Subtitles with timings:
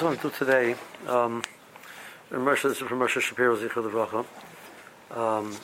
[0.00, 0.76] I want to do today,
[1.08, 1.42] um,
[2.30, 4.24] this is from Moshe Shapiro Zichar.
[5.10, 5.56] Um,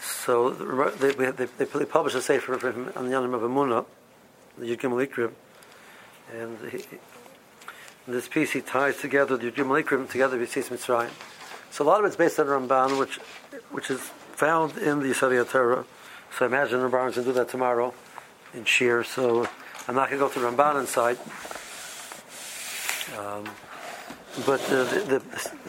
[0.00, 3.84] so they, they, they, they published a sefer for him on the Yanim of Amunah,
[4.58, 5.30] the Yud Gimel Ikrib,
[6.32, 6.78] and he,
[8.06, 11.10] in this piece he ties together the Yud Gimel together with Yitzis Mitzrayim.
[11.70, 13.16] So a lot of it's based on Ramban, which
[13.70, 15.84] which is found in the Yisrael Torah.
[16.36, 17.94] So I imagine Ramban's going to do that tomorrow
[18.52, 19.04] in Shir.
[19.04, 19.46] So
[19.86, 21.18] I'm not going to go to Ramban inside.
[23.18, 23.44] Um,
[24.46, 25.22] but the,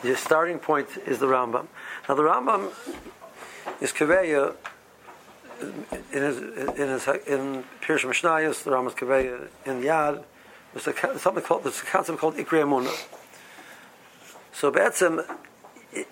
[0.03, 1.67] the, the, starting point is the Rambam.
[2.07, 2.71] Now the Rambam
[3.81, 4.55] is Kaveya
[5.61, 8.63] in his in his in Pirush Mishnayos.
[8.63, 10.23] The Rambam is Kaveya in Yad.
[10.73, 12.95] There's a, something called there's a concept called Ikri Amunah.
[14.53, 15.25] So Betzim,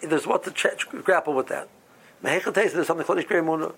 [0.02, 1.70] there's what to grapple with that.
[2.22, 3.74] There's something called Ikri Amunah.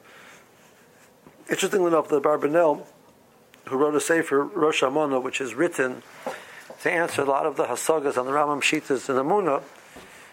[1.49, 2.85] Interestingly enough, the Barbanel,
[3.67, 6.03] who wrote a sefer Rosh Hashanah, which is written
[6.83, 9.61] to answer a lot of the hasagas on the Rambam Shitas and the Muna.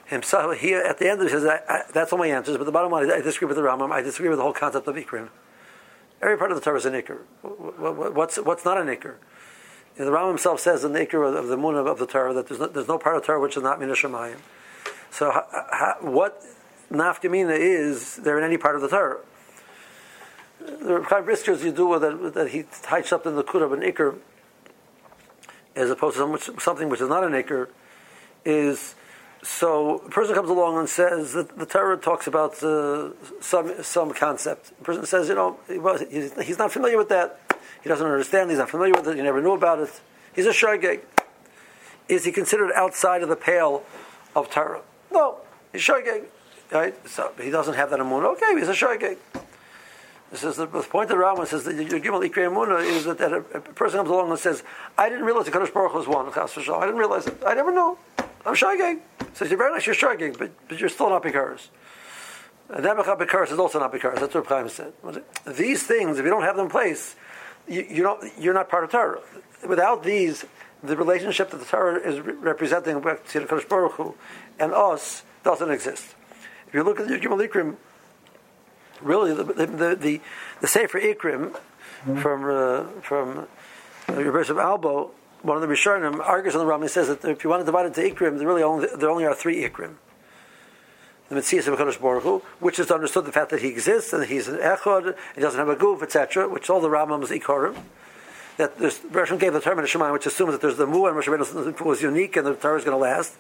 [0.06, 2.73] Himself, he at the end he says, I, I, "That's all my answers." But the
[2.73, 3.92] bottom line, I disagree with the Rambam.
[3.92, 5.28] I disagree with the whole concept of ikrim.
[6.23, 7.19] Every part of the Torah is an ikr.
[8.14, 9.17] What's what's not an ikr?
[9.97, 12.61] the Rambam himself says in the ikr of the Muna of the Torah that there's
[12.61, 14.39] no, there's no part of the Torah which is not minashamayim.
[15.11, 16.42] So ha, ha, what
[16.91, 19.19] nafkamina is there in any part of the Torah?
[20.61, 23.80] The Chaim Briskers you do that that he ties up in the Kura of an
[23.80, 24.17] ikr
[25.79, 27.71] as opposed to something which is not an acre,
[28.45, 28.95] is
[29.43, 34.12] so a person comes along and says that the Torah talks about uh, some some
[34.12, 34.73] concept.
[34.81, 35.79] A person says, you know, he
[36.45, 37.41] he's, not familiar with that.
[37.83, 38.51] He doesn't understand.
[38.51, 39.17] He's not familiar with it.
[39.17, 40.01] He never knew about it.
[40.35, 41.01] He's a shogeg.
[42.09, 43.85] Is he considered outside of the pale
[44.35, 44.83] of Torah?
[45.13, 45.37] No,
[45.73, 46.25] he's shogeg.
[46.73, 47.09] Right?
[47.09, 48.25] So he doesn't have that amun.
[48.25, 49.17] Okay, he's a shogeg.
[50.31, 53.05] This is the, the point of the Rambam says that your Gimel Ikrei Amuna is
[53.05, 54.62] that, that a, a, person comes along and says,
[54.98, 57.43] "I didn't realize the Kadosh Baruch was one." I didn't realize it.
[57.47, 57.98] I never know.
[58.45, 59.01] I'm shagig.
[59.33, 59.87] Says you're very nice.
[59.87, 61.69] You're shagig, but but you're still not bikaris.
[62.69, 64.20] And that bikaris is also not bikaris.
[64.20, 64.92] That's what Chaim said.
[65.47, 67.17] These things, if you don't have them in place,
[67.67, 68.23] you, you don't.
[68.39, 69.20] You're not part of Torah.
[69.67, 70.45] Without these,
[70.83, 74.14] the relationship that the Torah is re- representing to the Kadosh Baruch Hu
[74.58, 76.14] and us doesn't exist.
[76.67, 77.77] If you look at the Gimel Ikrim
[79.01, 80.20] really the the the,
[80.61, 82.19] the Sefer Ikrim mm-hmm.
[82.19, 83.48] from uh, from
[84.09, 85.11] uh, your Bishop Albo,
[85.42, 86.83] one of the Rishonim argues on the Rambam.
[86.83, 89.25] He says that if you want to divide into Ikrim, there really only there only
[89.25, 89.95] are three Ikrim.
[91.29, 94.25] The Mitzvah of Hakadosh Baruch Hu, which is understood the fact that he exists and
[94.25, 97.77] he's an echad, he doesn't have a goof, etc., which all the Rambam's ikorim.
[98.58, 101.07] That the Bereshim gave the term in the Shemaim, which assumes that there's the mu
[101.07, 103.35] and Moshe Rabbeinu was unique and the Torah is going to last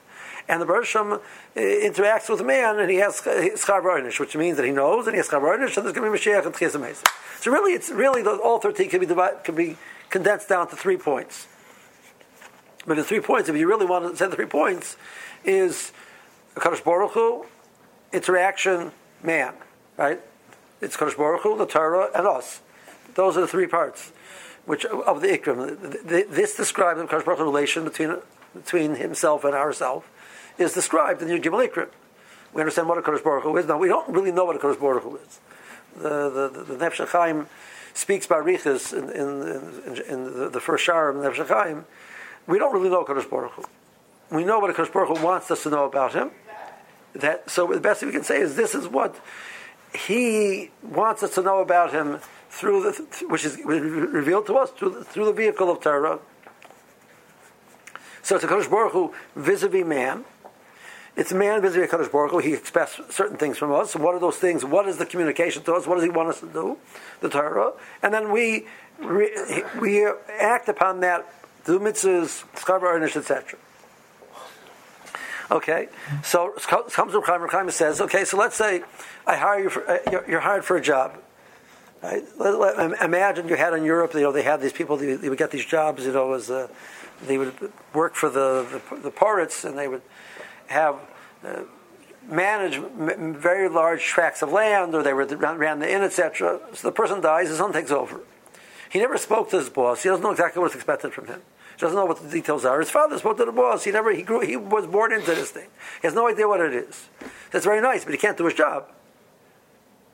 [0.48, 1.20] and the Bereshim uh,
[1.56, 5.28] interacts with man, and he has schar which means that he knows, and he has
[5.28, 7.04] schar and there's going to be Mashiach and Tchias
[7.38, 9.06] So really, it's really all thirteen can be
[9.44, 9.76] can be
[10.08, 11.46] condensed down to three points.
[12.86, 14.96] But the three points, if you really want to say the three points,
[15.44, 15.92] is
[16.54, 17.44] Kadosh Baruch Hu,
[18.12, 18.92] interaction,
[19.22, 19.52] man,
[19.98, 20.20] right?
[20.80, 22.60] It's Kadosh Baruch Hu, the Torah, and us.
[23.14, 24.12] Those are the three parts,
[24.68, 26.04] which of the Ikrim.
[26.04, 28.16] This describes the Baruch relation between
[28.54, 30.10] between himself and ourself
[30.58, 31.88] is described in the Gimel Ikrim.
[32.52, 33.66] We understand what a Kodesh Baruch Hu is.
[33.66, 35.40] Now, we don't really know what a Kodesh Baruch Hu is.
[35.96, 37.46] The, the, the, the Nefesh Chaim
[37.94, 39.42] speaks about Riches in, in,
[39.86, 41.86] in, in, the, the first Shar of Nefesh Chaim.
[42.46, 43.64] We don't really know Kodesh Baruch Hu.
[44.30, 46.30] We know what a Kodesh Baruch Hu wants us to know about him.
[47.14, 49.18] That, so the best we can say is this is what
[49.94, 54.90] he wants us to know about him through the, which is revealed to us through
[54.90, 56.18] the, through the vehicle of Torah.
[58.22, 60.24] So it's a Kodesh Baruch Hu vis-a-vis man,
[61.18, 62.38] it's man vis-a-vis Kadosh Baruch Hu.
[62.38, 63.96] He expects certain things from us.
[63.96, 64.64] What are those things?
[64.64, 65.84] What is the communication to us?
[65.84, 66.78] What does he want us to do?
[67.20, 67.72] The Torah,
[68.04, 68.66] and then we
[69.80, 70.06] we
[70.38, 71.26] act upon that
[71.64, 73.58] through mitzvahs, schar etc.
[75.50, 75.88] Okay,
[76.22, 77.48] so comes from Chaim.
[77.48, 78.84] Chaim says, okay, so let's say
[79.26, 81.18] I hire you for uh, you're, you're, hired for a job.
[82.02, 82.22] Right?
[83.02, 84.96] Imagine you had in Europe, you know, they had these people.
[84.96, 86.68] They, they would get these jobs, you know, as uh,
[87.26, 90.02] they would work for the the, the poritz, and they would
[90.68, 90.96] have
[91.44, 91.62] uh,
[92.28, 96.60] managed very large tracts of land, or they were ran the inn, etc.
[96.74, 98.20] So the person dies, his son takes over.
[98.90, 100.02] He never spoke to his boss.
[100.02, 101.42] He doesn't know exactly what's expected from him.
[101.76, 102.80] He doesn't know what the details are.
[102.80, 103.84] His father spoke to the boss.
[103.84, 104.40] He never he grew.
[104.40, 105.68] He was born into this thing.
[106.00, 107.08] He has no idea what it is.
[107.50, 108.88] That's very nice, but he can't do his job.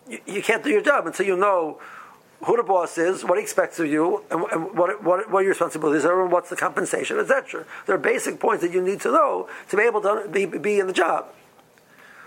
[0.09, 1.81] You, you can't do your job until you know
[2.45, 5.51] who the boss is, what he expects of you, and, and what, what, what your
[5.51, 7.65] responsibilities are, and what's the compensation, etc.
[7.87, 10.79] There are basic points that you need to know to be able to be, be
[10.79, 11.27] in the job.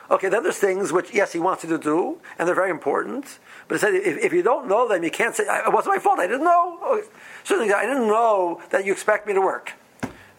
[0.10, 3.40] Okay, then there's things which, yes, he wants you to do, and they're very important.
[3.68, 6.00] But it said, if, if you don't know them, you can't say, it wasn't my
[6.00, 7.04] fault, I didn't know.
[7.44, 9.74] Certainly, I didn't know that you expect me to work.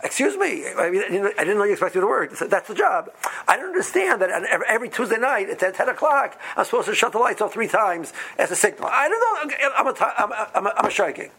[0.02, 2.36] Excuse me, I, mean, I didn't know you expected me to work.
[2.36, 3.10] Said, That's the job.
[3.46, 4.30] I don't understand that
[4.68, 8.12] every Tuesday night at 10 o'clock, I'm supposed to shut the lights off three times
[8.38, 8.88] as a signal.
[8.90, 9.70] I don't know.
[9.76, 11.30] I'm a, I'm a, I'm a, I'm a shaking.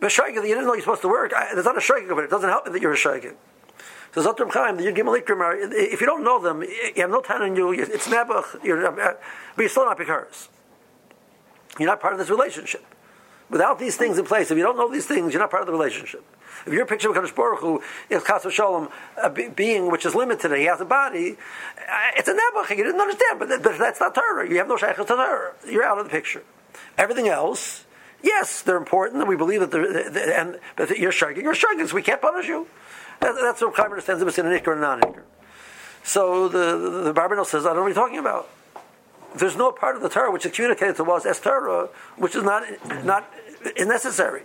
[0.00, 1.32] But shaking, you didn't know you're supposed to work.
[1.32, 2.24] I, there's not a shaking of it.
[2.24, 3.34] It doesn't help me that you're a shaking.
[4.14, 7.10] So Zotrim Chaim, the Yud Gimel Ikrim, uh, if you don't know them, you have
[7.10, 9.14] no time in you, it's never, you're, uh,
[9.56, 10.48] but you're still not because
[11.78, 12.84] You're not part of this relationship.
[13.52, 15.66] Without these things in place, if you don't know these things, you're not part of
[15.66, 16.24] the relationship.
[16.66, 18.88] If your picture of Kadosh Baruch Hu is Chas Shalom,
[19.22, 21.36] a being which is limited, and he has a body,
[21.76, 22.70] uh, it's a nebuch.
[22.70, 24.48] You didn't understand, but, but that's not Torah.
[24.48, 25.52] You have no shaykhs to Torah.
[25.68, 26.42] You're out of the picture.
[26.96, 27.84] Everything else,
[28.22, 31.42] yes, they're important, and we believe that they're, they're and but you're shaking.
[31.42, 32.66] You're shaking, so we can't punish you.
[33.20, 35.22] That, that's what Chaim understands between an ikr and a non-ikr.
[36.04, 38.48] So the the, the Barbanel says, I don't know what you're talking about.
[39.34, 42.44] There's no part of the Torah which is communicated to us as Torah, which is
[42.44, 42.64] not
[43.04, 43.30] not
[43.78, 44.42] necessary.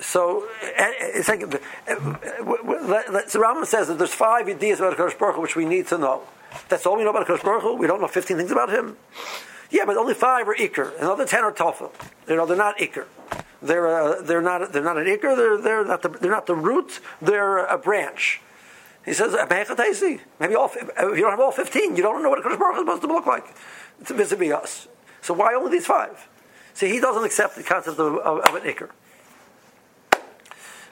[0.00, 5.56] So it's like so Rambam says that there's five ideas about Hakadosh Baruch Hu which
[5.56, 6.22] we need to know.
[6.68, 7.76] That's all we know about Hakadosh Baruch Hu.
[7.76, 8.96] We don't know 15 things about him.
[9.70, 11.90] Yeah, but only five are ikr, and the other ten are tofa.
[12.28, 13.06] You know, they're not ikr.
[13.62, 15.36] They're uh, they're not they're not an ikr.
[15.36, 17.00] They're they're not the, they're not the root.
[17.20, 18.40] They're a branch.
[19.04, 22.42] He says, maybe all, if you don't have all 15, you don't know what a
[22.42, 23.44] Kodesh Baruch is supposed to look like.
[24.00, 24.88] It's vis-a-vis us.
[25.22, 26.28] So why only these five?
[26.76, 28.90] See, he doesn't accept the concept of, of, of an ikr.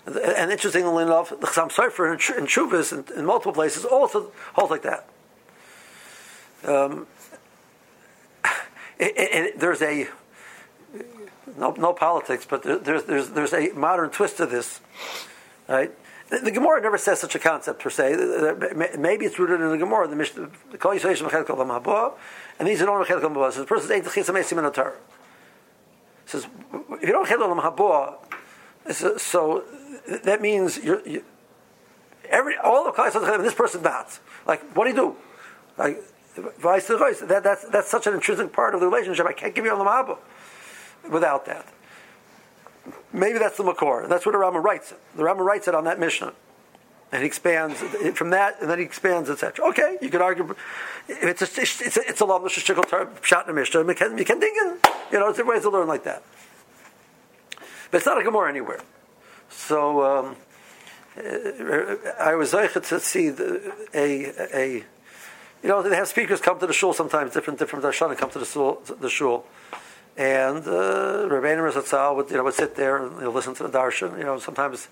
[0.06, 4.80] And interestingly enough, the Chassam Sofer in Chuvas in, in, multiple places also holds like
[4.80, 5.06] that.
[6.64, 7.06] Um,
[8.98, 10.08] it, it, there's a
[11.58, 14.80] no, no politics, but there's, there's, there's a modern twist to this,
[15.68, 15.92] right?
[16.30, 18.96] The, the Gemara never says such a concept per se.
[18.98, 20.48] Maybe it's rooted in the Gemara, the Mishnah,
[22.58, 24.94] and these are not Mechel Kol Says the person the Chisamesim in the Torah.
[26.26, 28.16] Says if you don't Mechel Kol Mabah,
[29.18, 29.64] so
[30.24, 31.24] that means you're, you,
[32.28, 34.18] every all the Klai this person not.
[34.46, 35.16] Like, what do you do?
[35.76, 36.02] Like.
[36.36, 39.24] That, that's that's such an intrinsic part of the relationship.
[39.24, 40.18] I can't give you the Mabah
[41.08, 41.64] without that.
[43.12, 44.08] Maybe that's the Makor.
[44.08, 44.98] That's what the Rama writes it.
[45.14, 46.32] The Rama writes it on that Mishnah.
[47.14, 47.78] And he expands
[48.18, 49.64] from that, and then he expands, etc.
[49.68, 50.52] Okay, you could argue
[51.06, 53.86] it's a it's a, it's a long shot in Mishnah.
[53.86, 54.78] You can, you
[55.12, 56.24] know, there's ways to learn like that.
[57.92, 58.80] But it's not a Gemara anywhere.
[59.48, 60.36] So um,
[62.18, 64.84] I was zeichet to see the, a a
[65.62, 68.40] you know they have speakers come to the shul sometimes different different darshanim come to
[68.40, 69.46] the shul, the shul
[70.16, 73.64] and uh, Rabbeinu Zatzal would, you know, would sit there and you know, listen to
[73.64, 74.16] the darshan.
[74.16, 74.88] You know, sometimes uh,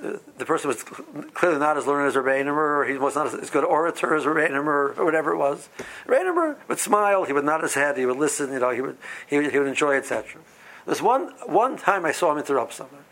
[0.00, 3.64] the person was clearly not as learned as Rabbeinu, or he was not as good
[3.64, 5.68] orator as Rabbeinu, or whatever it was.
[6.06, 8.96] Rabbeinu would smile, he would nod his head, he would listen, you know, he would,
[9.26, 10.40] he would, he would enjoy, etc.
[10.86, 13.04] There's one, one time I saw him interrupt someone.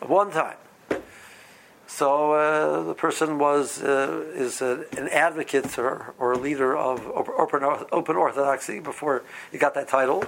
[0.00, 0.56] One time.
[1.86, 7.06] So uh, the person was uh, is uh, an advocate or, or a leader of
[7.06, 7.62] open,
[7.92, 9.22] open Orthodoxy before
[9.52, 10.24] he got that title.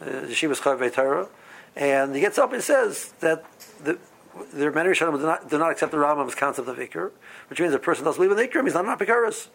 [0.00, 1.28] Uh, she was Torah,
[1.76, 3.44] and he gets up and says that
[3.84, 3.98] the,
[4.36, 7.12] are many Rishonim do not, do not accept the Rambam's concept of Iker,
[7.48, 9.48] which means a person doesn't believe in Ikrim, he's not an Apikaris.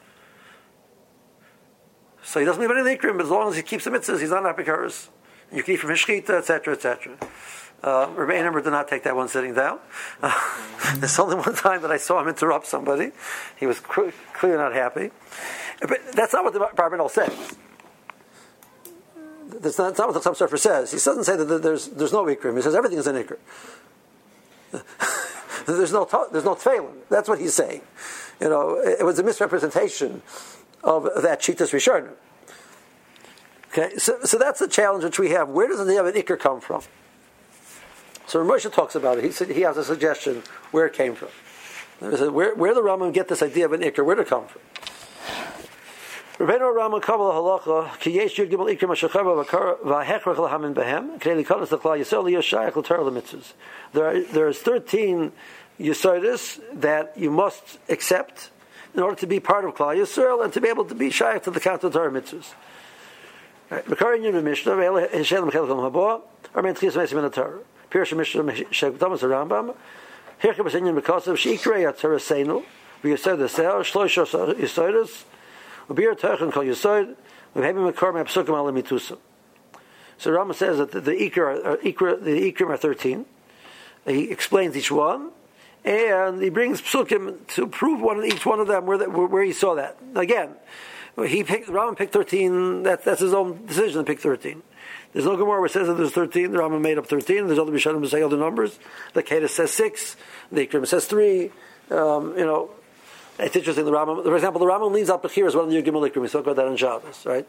[2.24, 4.20] So he doesn't believe in the Ikrim, but as long as he keeps the mitzvahs,
[4.20, 5.10] he's not an Apikaris.
[5.52, 7.18] You can eat from his shechita, etc., etc.
[7.82, 9.80] Uh, Rabbi Einemer did not take that one sitting down.
[10.22, 10.34] Uh,
[10.98, 13.12] there's only one time that I saw him interrupt somebody.
[13.58, 15.12] He was cr- clearly not happy.
[15.82, 17.58] But that's not what the Barbanel says.
[19.48, 20.92] That's not, that's not what the Sofer says.
[20.92, 22.56] He doesn't say that there's, there's no Ikrim.
[22.56, 23.40] He says everything is an Ikrim.
[25.66, 26.94] there's no there's no tefillin.
[27.10, 27.82] That's what he's saying.
[28.40, 30.22] You know, it, was a misrepresentation
[30.84, 32.14] of that Cheetah's Rishonim.
[33.72, 35.50] Okay, so, so that's the challenge which we have.
[35.50, 36.82] Where does the idea of an Iker come from?
[38.28, 39.24] So Moshe talks about it.
[39.24, 41.30] He said he has a suggestion where it came from.
[42.00, 44.06] Where, where the Rambam get this idea of an Iker?
[44.06, 44.62] Where did it come from?
[46.40, 48.96] Rabbeinu Rambam Kabbalah Halacha Ki Yesh Yud Gimel Ikrim
[50.74, 53.54] Behem L'Klal Yisrael L'Mitzvahs
[53.92, 55.34] There are there is thirteen
[55.78, 58.52] Yisodis that you must accept
[58.94, 61.44] in order to be part of Klal Yisrael and to be able to be Shayach
[61.44, 62.54] to the count of Torah Mitzvahs.
[63.70, 65.06] Mishnah Mishnah Rambam
[70.42, 71.04] Esel
[73.84, 75.24] Shlosh Yisodis
[75.90, 77.16] Ubir Teichen Kol Yisod
[77.56, 79.18] V'Hebim Mekor Me'Psukim Ala Mitusa
[80.18, 83.26] So Rambam says that the, the Ikra, Ikra, the Ikrim are 13
[84.06, 85.32] he explains each one
[85.86, 89.54] and he brings psukim to prove one each one of them where, the, where he
[89.54, 89.98] saw that.
[90.16, 90.52] Again,
[91.26, 92.84] he picked Rambam picked thirteen.
[92.84, 94.64] That, that's his own decision to pick thirteen.
[95.14, 96.52] There's no Gemara it says that there's 13.
[96.52, 97.48] The Rambam made up 13.
[97.48, 98.78] There's other Rishonim who say other numbers.
[99.14, 100.16] The Kedah says six.
[100.52, 101.52] The Ikrim says three.
[101.90, 102.70] Um, you know,
[103.40, 103.86] it's interesting.
[103.86, 106.16] The Rambam, for example, the Rambam leaves out Bechir as well in Yud Gimel.
[106.16, 107.48] We spoke about that in Shabbos, right?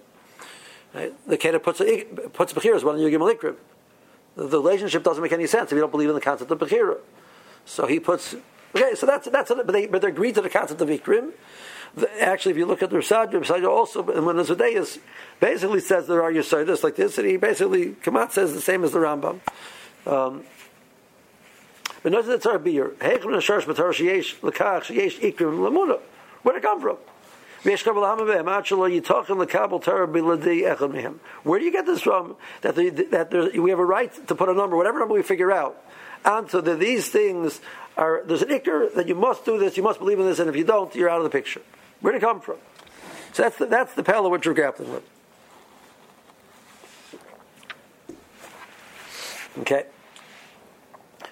[0.94, 1.28] right?
[1.28, 1.80] The Kedah puts
[2.32, 3.56] puts Bechir as well in Yud Gimel.
[4.36, 6.98] The, relationship doesn't make any sense if you don't believe in the concept of Bechira.
[7.64, 8.36] So he puts
[8.74, 11.32] Okay, so that's that's but they but they agreed to the concept of ikrim.
[11.96, 15.00] The, actually, if you look at the Rasadra, Rasadra also and when the Zudeus
[15.40, 18.92] basically says there are Yisodis like this, and he basically Kamat says the same as
[18.92, 19.40] the Rambam.
[20.06, 20.44] Um,
[25.60, 26.00] Lamuna.
[26.42, 26.96] Where'd it come from?
[27.62, 27.74] Where
[31.58, 32.36] do you get this from?
[32.62, 35.52] That, the, that we have a right to put a number, whatever number we figure
[35.52, 35.76] out,
[36.24, 37.60] answer that these things
[37.98, 40.48] are there's an ikr that you must do this, you must believe in this, and
[40.48, 41.60] if you don't, you're out of the picture.
[42.00, 42.56] Where did it come from?
[43.34, 45.04] So that's the, that's the pella which we're grappling with.
[49.58, 49.84] Okay.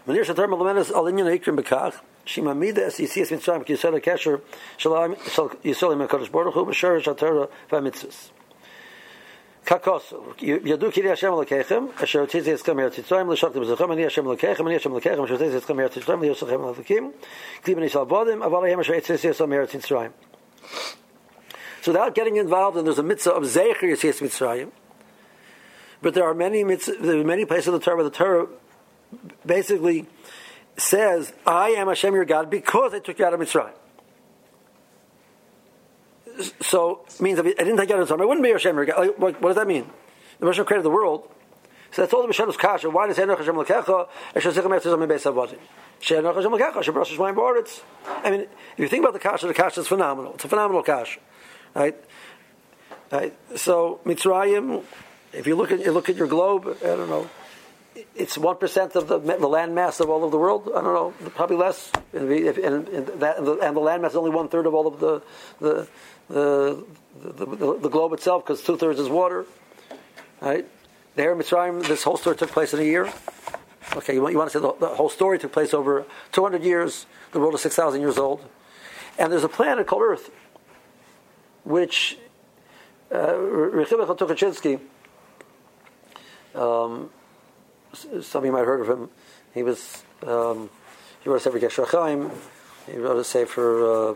[0.08, 1.94] Manir shatar malamenes al inyan ikrim bekach.
[2.26, 4.40] Yisias mitzrayim ki yisrael kesher
[4.78, 5.14] shalam
[5.62, 8.30] yisrael Baruch Hu b'shar shatara v'amitzvus.
[9.66, 10.34] Kakosu.
[10.38, 15.54] Yadu kiri Hashem Elokechem, asher l'shaktim b'zuchem, ani Hashem Elokechem, ani Hashem Elokechem, asher Eretz
[15.60, 16.60] Yitzrayim, l'yosachem
[17.66, 20.12] Yisrael ahem asher Eretz Yitzrayim.
[21.82, 24.70] So without getting involved, and there's a mitzvah of Zecher Yitzis Mitzrayim,
[26.00, 28.46] but there are many mitzvah, there are many places in the Torah where the Torah
[29.44, 30.06] basically
[30.76, 33.72] says, I am Hashem your God because I took you out of Mitzrayim
[36.60, 38.76] so means if I didn't take you out of Mitzrayim, I wouldn't be Hashem.
[38.76, 39.88] Like, what, what does that mean?
[40.40, 41.28] The Hashem created the world.
[41.90, 42.90] So that's all the Mishnah's kasha.
[42.90, 44.08] Why does Hashem Lekecha?
[44.34, 44.54] Hashem
[47.34, 47.80] Boritz.
[48.06, 50.34] I mean, if you think about the kasha, the kasha is phenomenal.
[50.34, 51.18] It's a phenomenal kasha,
[51.74, 51.96] right?
[53.10, 53.34] Right.
[53.56, 54.84] So Mitzrayim.
[55.32, 57.28] If you look at you look at your globe, I don't know.
[58.14, 60.70] It's one percent of the, the land mass of all of the world.
[60.74, 61.90] I don't know, probably less.
[62.12, 65.00] And, and, and that, and the land mass is only one third of all of
[65.00, 65.22] the
[65.60, 65.88] the
[66.28, 66.84] the,
[67.20, 69.46] the, the, the globe itself because two thirds is water.
[70.40, 70.66] Right?
[71.14, 73.12] There Mitzrayim, this whole story took place in a year.
[73.96, 76.62] Okay, you want, you want to say the, the whole story took place over 200
[76.62, 77.06] years.
[77.32, 78.44] The world is 6,000 years old.
[79.18, 80.30] And there's a planet called Earth,
[81.64, 82.18] which
[83.10, 84.80] uh, Rechiv
[86.54, 87.10] um,
[87.95, 89.11] some of you might have heard of him.
[89.54, 90.71] He was um,
[91.23, 92.30] he wrote a sefer Gesher Chaim.
[92.87, 94.14] He wrote a sefer uh,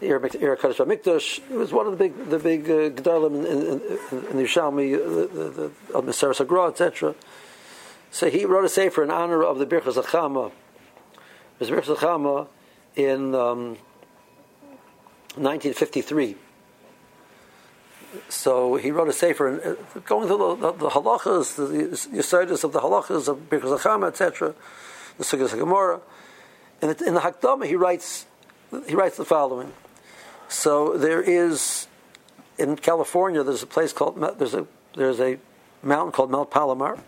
[0.00, 1.40] Ir Kaddish Mikdash.
[1.50, 4.94] It was one of the big, the big uh, gedalim in, in, in, the Yerushalmi,
[5.94, 7.14] uh, Sagra, etc.
[8.10, 10.52] So he wrote a sefer in honor of the Birchas Achama.
[11.58, 12.46] It was Birchas Achama
[12.94, 13.76] in um,
[15.34, 16.36] 1953.
[18.28, 22.66] So he wrote a sefer, and uh, going through the, the, the halachas, the, the
[22.66, 24.54] of the halachas of Birchas Achama, etc.,
[25.18, 26.00] the Sugyas Gemara.
[26.80, 28.26] And in the Hakdama, he writes
[28.86, 29.72] he writes the following.
[30.48, 31.88] So there is
[32.58, 33.42] in California.
[33.42, 35.38] There's a place called there's a there's a
[35.82, 36.98] mountain called Mount Palomar.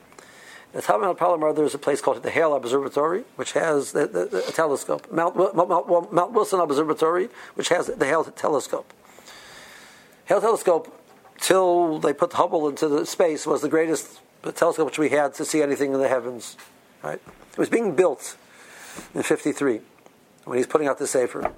[0.72, 3.90] At the top of Mount Palomar, there's a place called the Hale Observatory, which has
[3.90, 5.10] the, the, the telescope.
[5.10, 8.92] Mount, Mount, Mount, Wilson Observatory, which has the Hale telescope.
[10.30, 10.96] Hale telescope,
[11.40, 14.20] till they put Hubble into the space, was the greatest
[14.54, 16.56] telescope which we had to see anything in the heavens.
[17.02, 17.20] Right?
[17.50, 18.36] It was being built
[19.12, 19.80] in '53
[20.44, 21.52] when he's putting out the Sefer.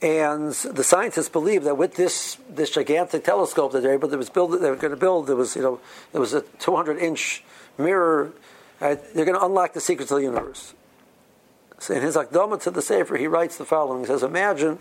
[0.00, 4.70] And the scientists believe that with this this gigantic telescope that they're able build, they
[4.70, 5.80] were going to build, there was you know
[6.12, 7.42] there was a 200 inch
[7.76, 8.30] mirror.
[8.80, 9.00] Right?
[9.14, 10.74] They're going to unlock the secrets of the universe.
[11.80, 14.78] So in his Akdama to the Sefer, he writes the following: He says, "Imagine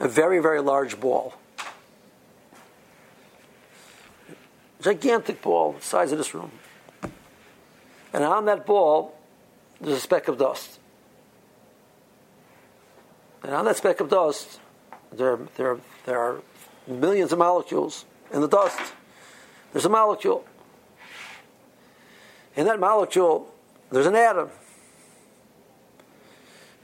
[0.00, 1.34] a very very large ball,
[4.80, 6.52] gigantic ball, the size of this room,
[8.12, 9.18] and on that ball
[9.80, 10.78] there's a speck of dust."
[13.42, 14.58] And on that speck of dust,
[15.12, 16.40] there, there, there are
[16.88, 18.92] millions of molecules in the dust.
[19.72, 20.44] There's a molecule.
[22.56, 23.52] In that molecule,
[23.90, 24.50] there's an atom.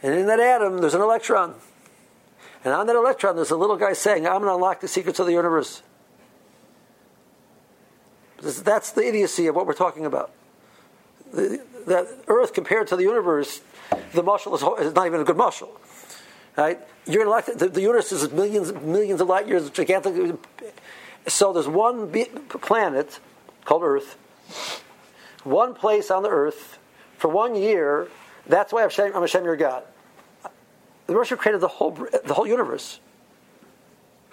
[0.04, 1.56] And in that atom, there's an electron.
[2.64, 5.18] And on that electron, there's a little guy saying, I'm going to unlock the secrets
[5.18, 5.82] of the universe.
[8.40, 10.32] That's the idiocy of what we're talking about.
[11.32, 13.60] The, that Earth compared to the universe,
[14.12, 15.80] the muscle is, is not even a good muscle.
[16.56, 16.78] Right?
[17.06, 17.58] You're elected.
[17.58, 20.36] The, the universe is millions, millions of light years, gigantic.
[21.26, 23.18] So there's one planet
[23.64, 24.16] called Earth,
[25.44, 26.78] one place on the Earth
[27.18, 28.08] for one year.
[28.46, 29.84] That's why I'm Hashem, I'm Hashem your God.
[31.06, 33.00] The Rosh created the whole the whole universe.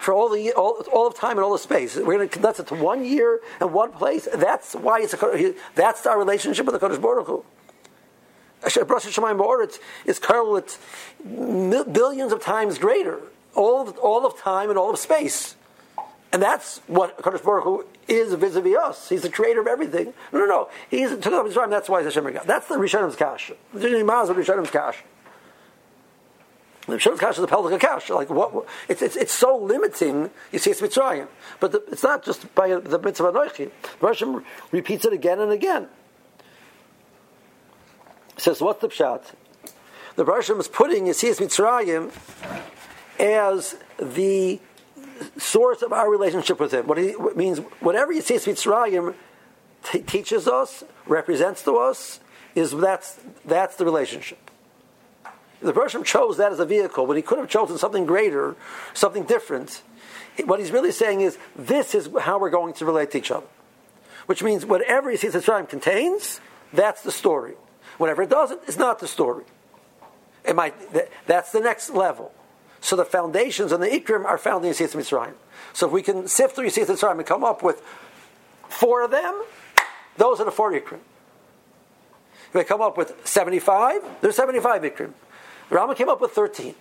[0.00, 1.94] for all the all, all of time and all of space.
[1.94, 4.26] We're going to condense it to one year and one place.
[4.34, 7.44] That's why it's a, that's our relationship with the Kodesh Baruch Hu.
[8.62, 10.78] Rosh Hashanah is correlate
[11.92, 13.20] billions of times greater,
[13.54, 15.56] all of, all of time and all of space.
[16.32, 19.08] And that's what Kodesh Baruch Hu is vis-a-vis us.
[19.10, 20.14] He's the creator of everything.
[20.32, 20.68] No, no, no.
[20.88, 21.68] He's took up his time.
[21.68, 22.44] That's why he's Hashem God.
[22.46, 23.52] That's the Rishonim's kash.
[23.74, 25.02] The Rishonim's kash.
[26.86, 28.08] The Rishonim's kash is the Peltic kash.
[28.10, 28.66] Like what?
[28.88, 30.30] It's, it's, it's so limiting.
[30.50, 31.28] You see, it's Mitzrayim,
[31.60, 33.70] but the, it's not just by the mitzvah Anoichi.
[34.00, 35.88] Hashem repeats it again and again.
[38.38, 39.22] says, what's the pshat?
[40.16, 42.10] The Hashem is putting Yisiyas Mitzrayim
[43.18, 44.60] as the
[45.36, 46.86] source of our relationship with Him.
[46.86, 49.14] What he what means, whatever Yitzhak Mitzrayim
[49.84, 52.20] t- teaches us, represents to us,
[52.54, 54.49] is that's that's the relationship.
[55.62, 58.56] The person chose that as a vehicle, but he could have chosen something greater,
[58.94, 59.82] something different.
[60.44, 63.46] What he's really saying is, this is how we're going to relate to each other.
[64.26, 66.40] Which means whatever Yitzhak Mitzrayim contains,
[66.72, 67.54] that's the story.
[67.98, 69.44] Whatever it doesn't, is not the story.
[70.44, 70.74] It might,
[71.26, 72.32] that's the next level.
[72.80, 75.34] So the foundations and the ikrim are found in Yitzias Mitzrayim.
[75.74, 77.82] So if we can sift through Yitzias Mitzrayim and come up with
[78.68, 79.42] four of them,
[80.16, 81.00] those are the four ikrim.
[82.48, 85.12] If we come up with 75, there's 75 ikrim.
[85.70, 86.74] Rama came up with 13.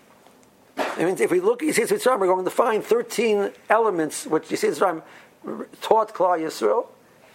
[0.78, 4.44] I mean, if we look at Yitzias Mitzrayim, we're going to find 13 elements which
[4.50, 6.88] Yitzias Mitzrayim taught Klal Yisrael.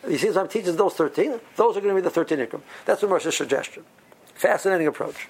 [0.04, 1.40] Yitzias Mitzrayim teaches those 13.
[1.56, 2.60] Those are going to be the 13 ikrim.
[2.84, 3.84] That's the Moshe's suggestion.
[4.34, 5.28] Fascinating approach.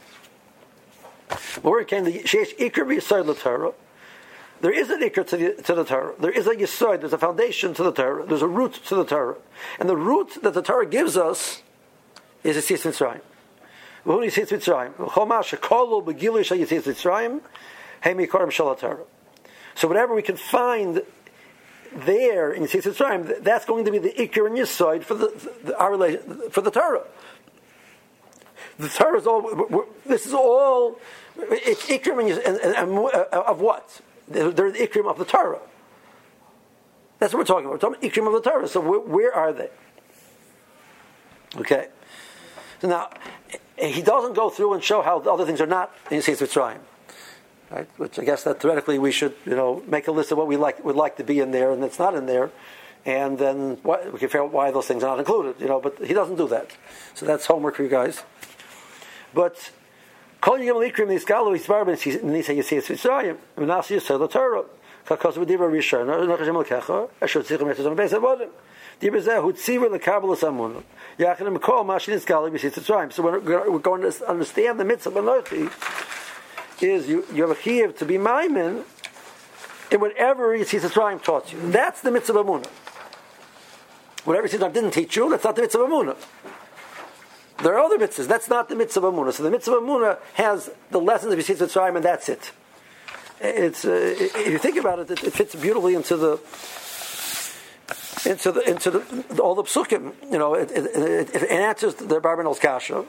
[1.63, 3.73] Where it came the Sheish Ikr Yisod Torah.
[4.61, 6.15] There is an Ikr to the, to the Torah.
[6.19, 8.25] There is a Yisod, there's a foundation to the Torah.
[8.25, 9.37] There's a root to the Torah.
[9.79, 11.63] And the root that the Torah gives us
[12.43, 13.21] is a Sis Mitzrayim.
[14.07, 14.95] Mitzrayim.
[14.95, 17.41] Shekolu Yitzis Mitzrayim.
[18.01, 19.05] Hemi Koram Torah.
[19.75, 21.03] So whatever we can find
[21.93, 25.79] there in Yitzis Mitzrayim, that's going to be the Ikr and Yisod for the, the,
[25.79, 25.97] our,
[26.51, 27.05] for the Torah.
[28.79, 29.87] The Torah is all.
[30.05, 30.99] This is all.
[31.37, 34.01] It's ikrim and, and, and, uh, of what?
[34.29, 35.61] They're the ikrim of the Torah.
[37.19, 37.83] That's what we're talking about.
[37.83, 38.69] We're talking ikrim of the Torah.
[38.69, 39.71] So where, where are they?
[41.57, 41.89] Okay.
[42.81, 43.11] So now
[43.77, 46.79] he doesn't go through and show how the other things are not in Yitzias Mitzrayim.
[47.71, 47.89] Right?
[47.97, 50.57] Which I guess that theoretically we should, you know, make a list of what we
[50.57, 52.51] like would like to be in there and that's not in there,
[53.05, 55.61] and then why, we can figure out why those things are not included.
[55.61, 56.71] You know, but he doesn't do that.
[57.15, 58.23] So that's homework for you guys.
[59.33, 59.71] But
[69.01, 69.11] So
[73.23, 75.71] we're, going to understand the mitzvah Anochi
[76.83, 78.85] is you, you have a chiyuv to be maimin
[79.91, 81.59] in whatever Yisrayim taught you.
[81.71, 82.67] That's the mitzvah Amunah.
[84.25, 86.17] Whatever Yisiyas didn't teach you, that's not the mitzvah Amunah.
[87.63, 88.27] There are other mitzvahs.
[88.27, 89.33] That's not the mitzvah of Amunah.
[89.33, 92.51] So the mitzvah of Amunah has the lessons of Yisitz Mitzrayim, and that's it.
[93.41, 96.39] It's uh, if you think about it, it, it, fits beautifully into the
[98.27, 100.15] into the into the, all the psukim.
[100.31, 103.05] You know, it, it, it answers the Barbanel's kasha.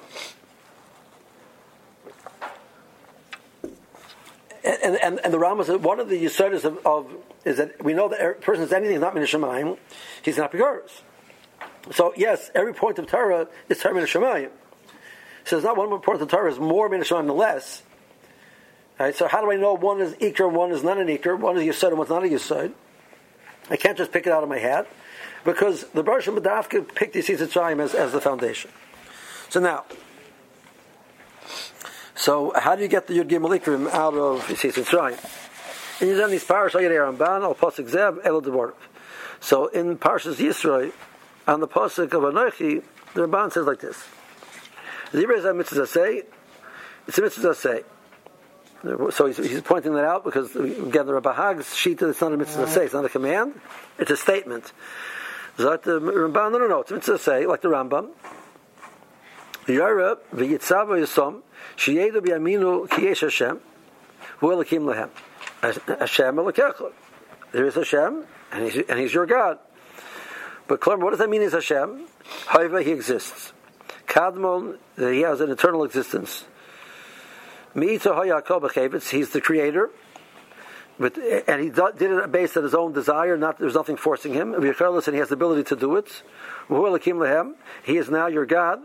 [4.63, 7.11] And, and, and the Rama said one of the yisodis of, of,
[7.43, 9.23] is that we know that a person is anything not min
[10.23, 11.01] he's not begaris.
[11.91, 14.49] So yes, every point of Torah is Torah min Shemayim.
[15.43, 17.83] So it's not one point of Torah is more min Shemayim than less.
[18.99, 21.37] Right, so how do I know one is Iker and one is not an Iker,
[21.37, 22.73] one is Yisod and one's not a Yisod?
[23.69, 24.87] I can't just pick it out of my hat
[25.45, 28.71] because the Baruch Madafka picked Yisis Mitzrayim as, as the foundation.
[29.49, 29.85] So now,
[32.15, 35.41] so how do you get the Yud Gimel Ikrim out of Yisis Mitzrayim?
[36.01, 38.73] And you done these parashas Ayir Ramban al Pasuk Zev El
[39.39, 40.91] So in Parshas Yisro,
[41.47, 44.03] on the pasuk of Anochi, the Ramban says like this:
[45.11, 46.23] Zibra is a mitzvah say.
[47.07, 47.83] It's a mitzvah say.
[48.83, 52.09] So he's, he's, pointing that out because again, the Behag's shita.
[52.09, 52.85] It's not a mitzvah say.
[52.85, 53.59] It's not a command.
[53.97, 54.71] It's a statement.
[55.57, 56.51] Zot the uh, Ramban.
[56.51, 56.81] No, no, no.
[56.81, 58.09] It's mitzvah say, like the Rambam.
[59.67, 61.41] Yara v'yitzava yisom
[61.77, 63.59] sheyedu b'yaminu kiyesh Hashem
[64.41, 65.09] v'elakim lehem
[65.99, 66.91] Hashem elakecha.
[67.51, 69.59] There is Hashem, and he's, and he's your God.
[70.67, 72.07] But Klamar, what does that mean is Hashem?
[72.47, 73.53] However, he exists.
[74.07, 76.43] Kadmon, he has an eternal existence.
[77.73, 79.89] He's the creator.
[80.97, 84.53] But, and he did it based on his own desire, not there's nothing forcing him.
[84.53, 86.23] And he has the ability to do it.
[87.83, 88.79] He is now your God.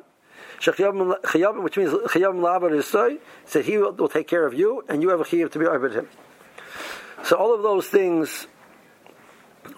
[0.67, 5.59] Which means he will, will, take care of you, and you have a chiyuv to
[5.59, 6.07] be over him.
[7.25, 8.47] So all of those things,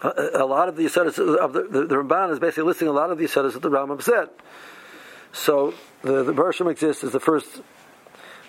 [0.03, 3.11] a, a lot of the of the, the, the Ramban is basically listing a lot
[3.11, 4.29] of the Yisodis that the Rambam said.
[5.33, 7.47] So the the exists is the first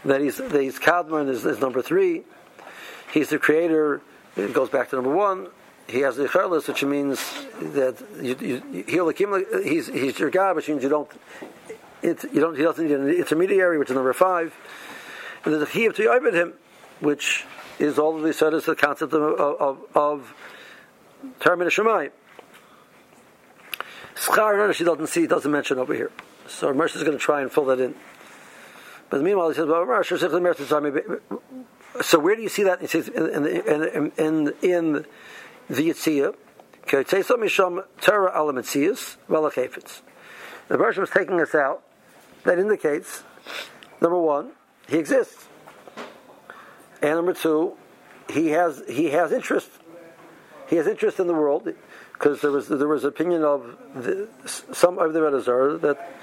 [0.06, 2.24] that he's that he's Kadmon is, is number three.
[3.14, 4.02] He's the creator.
[4.36, 5.48] It goes back to number one.
[5.88, 7.20] He has the Cherlis, which means
[7.62, 11.12] that you, you, he's he's your God, which means you don't
[12.02, 14.56] it, you don't he doesn't need an intermediary, which is number five.
[15.46, 16.54] And there's a Chiv to him,
[17.02, 17.46] which
[17.78, 20.34] is all of the said is the concept of of, of
[21.40, 22.10] Termin Shemai.
[24.16, 26.12] Schar she doesn't see, doesn't mention over here.
[26.48, 27.94] So Mercer is going to try and fill that in.
[29.12, 29.86] But meanwhile, he says, well,
[32.02, 32.82] so where do you see that?
[32.82, 35.06] He says in in in, in
[35.70, 36.36] the Yitzia,
[36.88, 40.02] Misham Torah Alamitzias, Velachefetz.
[40.68, 41.84] The version is taking us out.
[42.46, 43.24] That indicates,
[44.02, 44.52] number one,
[44.88, 45.48] he exists,
[47.02, 47.74] and number two,
[48.30, 49.70] he has he has interest.
[50.68, 51.74] He has interest in the world
[52.14, 54.28] because there was there was opinion of the,
[54.72, 56.14] some of the Rebbezer that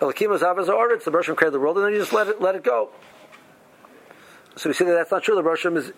[0.00, 2.40] Elakim is Avaz Oritz, the Bershom created the world, and then you just let it
[2.40, 2.90] let it go.
[4.58, 5.36] So we see that that's not true.
[5.36, 5.92] The Bershom is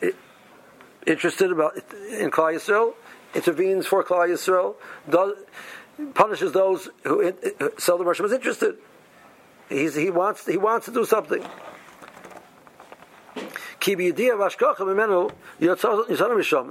[1.07, 1.77] interested about
[2.11, 2.92] in Klal Yisrael,
[3.35, 4.75] intervenes for Klal Yisrael,
[5.09, 5.33] does,
[6.12, 7.35] punishes those who in,
[7.79, 8.77] so the Bershom is interested.
[9.70, 11.42] He's, he wants he wants to do something.
[13.81, 14.27] The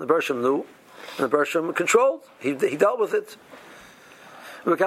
[0.07, 0.65] Bershom knew,
[1.17, 2.21] and the Bershom controlled.
[2.39, 3.35] He, he dealt with it.
[4.63, 4.77] And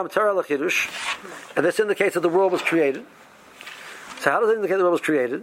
[1.67, 3.05] this indicates that the world was created.
[4.23, 5.43] So how does it indicate the world was created?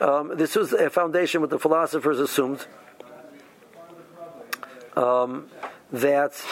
[0.00, 2.66] Um, this was a foundation what the philosophers assumed
[4.96, 5.46] um,
[5.92, 6.42] that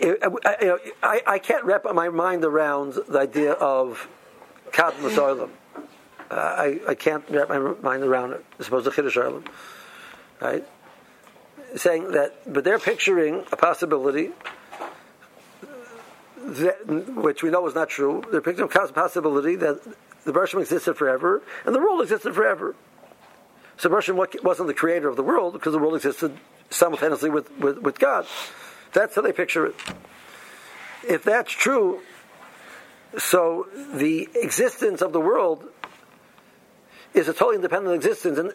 [0.00, 0.06] I,
[0.60, 4.08] you know, I, I, can't wrap my mind around the idea of
[4.70, 5.50] Kadmus Oilam.
[6.30, 8.44] Uh, I, I can't wrap my mind around it.
[8.58, 9.44] It's supposed to Chiddush Oilam.
[10.40, 10.64] Right?
[11.76, 14.30] saying that, but they're picturing a possibility,
[16.58, 18.22] which we know is not true.
[18.30, 19.80] They're picturing a possibility that
[20.24, 22.74] the Bershom existed forever and the world existed forever.
[23.76, 26.36] So Bershom wasn't the creator of the world because the world existed
[26.70, 28.26] simultaneously with, with, with God.
[28.92, 29.74] That's how they picture it.
[31.08, 32.00] If that's true,
[33.18, 35.64] so the existence of the world
[37.14, 38.52] is a totally independent existence and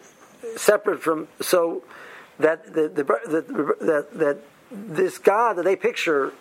[0.57, 1.83] separate from so
[2.39, 4.37] that the, the, the, that that
[4.71, 6.33] this God that they picture,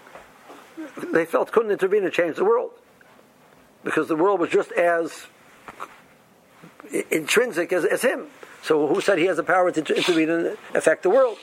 [1.12, 2.70] they felt couldn't intervene and change the world,
[3.84, 5.26] because the world was just as
[7.10, 8.26] intrinsic as, as him.
[8.62, 11.38] So who said he has the power to intervene and affect the world?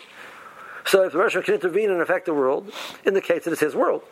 [0.85, 2.71] So if the Russian can intervene and affect the world,
[3.05, 4.03] in indicates that it's his world.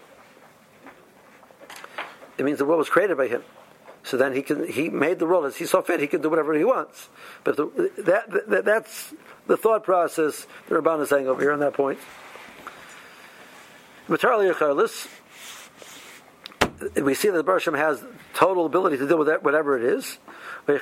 [2.38, 3.44] It means the world was created by him.
[4.04, 6.00] So then he can he made the world as he saw fit.
[6.00, 7.10] He can do whatever he wants.
[7.44, 9.14] But the, that, that that's
[9.48, 12.00] the thought process the Rabban is saying over here on that point.
[14.08, 14.18] We
[17.14, 20.18] see that the Bershom has total ability to deal with that, whatever it is.
[20.68, 20.78] And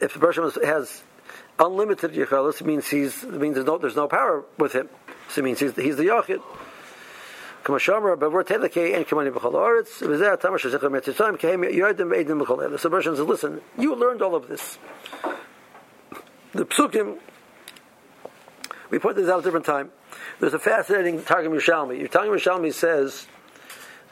[0.00, 1.02] if the Bershom has
[1.58, 4.90] unlimited yichalis, it means he's it means there's no there's no power with him.
[5.28, 6.42] So it means he's, he's the yachid.
[7.66, 7.72] So
[12.90, 14.78] Bershom says, listen, you learned all of this
[16.54, 17.18] the psukim,
[18.90, 19.90] we put this out a different time.
[20.40, 22.10] There's a fascinating Targum Yerushalmi.
[22.10, 23.26] Targum Yerushalmi says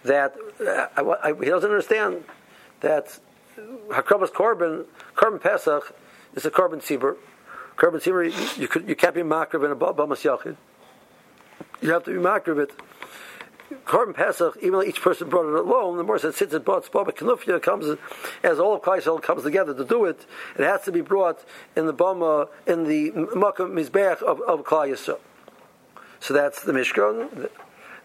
[0.04, 2.24] that uh, I, I, he doesn't understand
[2.80, 3.18] that
[3.88, 5.94] Hakrabas Korban, Korban Pesach,
[6.34, 7.16] is a Korban Tzibur.
[7.76, 10.56] Korban Tzibur, you, you, you can't be makrav in a Bamas Yachid.
[11.80, 12.72] You have to be makrav it
[13.84, 16.90] Korban Pesach, even though each person brought it alone, the more it sits at Bot
[16.92, 17.98] Baba Kanufia comes
[18.42, 20.26] as all of comes together to do it.
[20.58, 21.44] It has to be brought
[21.76, 25.18] in the Bama in the Makam Mizbeach of, of Klal
[26.22, 27.50] So that's the Mishkan,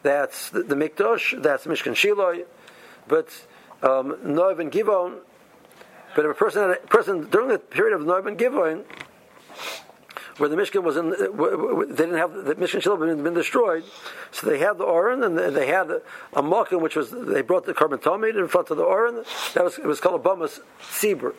[0.01, 2.45] that's the, the that's the Mishkan Shiloh,
[3.08, 3.27] but
[3.84, 5.19] um, Noiv and Givon.
[6.15, 8.86] But if a person, a person during the period of Noiv and Givon,
[10.38, 13.84] where the Mishkan was in, they didn't have the Mishkan Shiloh had been destroyed,
[14.32, 16.01] so they had the Oren and they had a,
[16.34, 19.23] a which was they brought the carbon tomate in front of the Oren.
[19.53, 21.36] That was it was called a Bamas Sibur.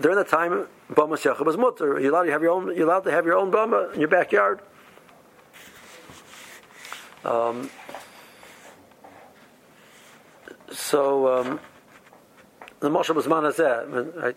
[0.00, 2.00] During that time, Bamas Yachid was mutter.
[2.00, 2.74] You're allowed to have your own.
[2.74, 4.58] You're allowed to have your own Bama in your backyard.
[7.26, 7.70] Um,
[10.70, 11.60] so um,
[12.78, 14.36] the Moshe was manazeh, right?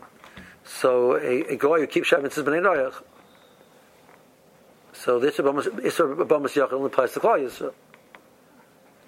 [0.65, 3.04] So a, a guy who keeps Shabbat says b'nei noyach.
[4.93, 7.73] So this is Isser Abamas Yachal only applies to Klal Yisrael.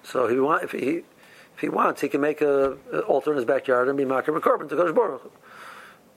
[0.04, 1.04] So he, want, if he
[1.56, 4.32] if he wants, he can make a, a altar in his backyard and be makar
[4.40, 5.32] korban to Kodesh Baruch.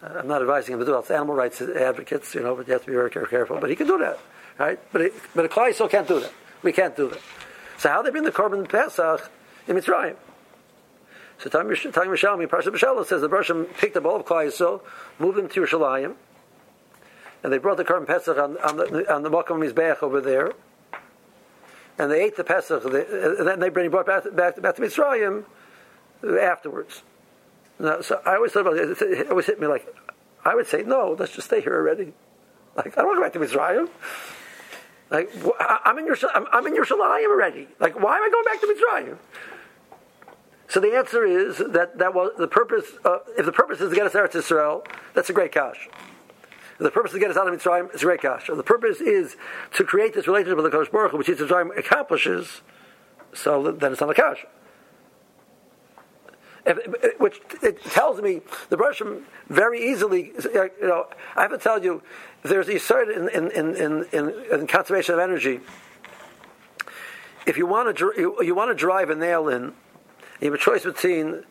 [0.02, 0.98] I'm not advising him to do that.
[0.98, 3.58] It's animal rights advocates, you know, but you have to be very careful.
[3.58, 4.18] But he can do that,
[4.58, 4.78] right?
[4.92, 6.32] But it, but a Klai still can't do that.
[6.62, 7.20] We can't do that.
[7.78, 9.30] So how they bring the korban Pesach
[9.66, 10.16] in Mitzrayim?
[11.38, 14.80] So Tanya Mishalmi, Parsha B'Shalom says the Bershom picked up all of Klai Yisrael,
[15.18, 16.14] moved them to Yerushalayim,
[17.42, 20.52] and they brought the korban Pesach on, on the on the Makam Mizbeach over there,
[21.98, 22.84] and they ate the Pesach.
[22.84, 25.44] And then they brought back back, back to Mitzrayim
[26.22, 27.02] afterwards.
[27.78, 29.02] Now, so I always thought about it.
[29.02, 29.92] It always hit me like,
[30.44, 32.14] I would say, no, let's just stay here already.
[32.76, 33.88] Like, I don't want to go back to Mitzrayim.
[35.10, 37.68] Like, I'm in your, I'm in Yerushalayim already.
[37.78, 39.18] Like, why am I going back to Mitzrayim?
[40.68, 42.86] So the answer is that that was the purpose.
[43.04, 45.88] Uh, if the purpose is to get us out to Israel, that's a great cash.
[46.78, 48.48] The purpose is to get us out of Mitzrayim, it's a great cash.
[48.48, 49.36] The purpose is
[49.74, 52.62] to create this relationship with the Kodesh Baruch which Mitzrayim accomplishes,
[53.32, 54.44] so then it's not a cash.
[56.66, 61.82] If, which it tells me the Russian very easily, you know, I have to tell
[61.82, 62.02] you,
[62.42, 65.60] there's a certain in, in, in, in, in conservation of energy.
[67.46, 69.74] If you want to you, you want to drive a nail in,
[70.40, 71.44] you have a choice between,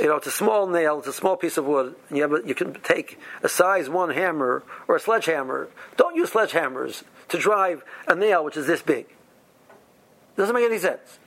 [0.00, 2.40] you know, it's a small nail, it's a small piece of wood, you have a,
[2.46, 5.68] you can take a size one hammer or a sledgehammer.
[5.98, 9.06] Don't use sledgehammers to drive a nail which is this big.
[9.06, 11.18] It Doesn't make any sense.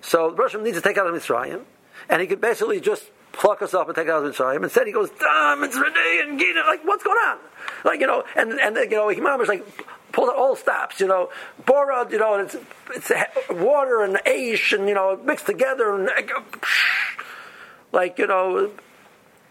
[0.00, 1.62] So the Russian needs to take out a Mitzrayim
[2.08, 4.62] and he could basically just pluck us up and take us out of Mitzrayim.
[4.62, 7.38] Instead, he goes, "Damn, it's Renee and Gina." Like, what's going on?
[7.84, 9.66] Like, you know, and and you know, Imam is like
[10.12, 11.00] pulls out all stops.
[11.00, 11.30] You know,
[11.64, 12.56] Bora, you know, and it's
[12.94, 16.10] it's water and aish and you know mixed together and
[17.92, 18.70] like you know,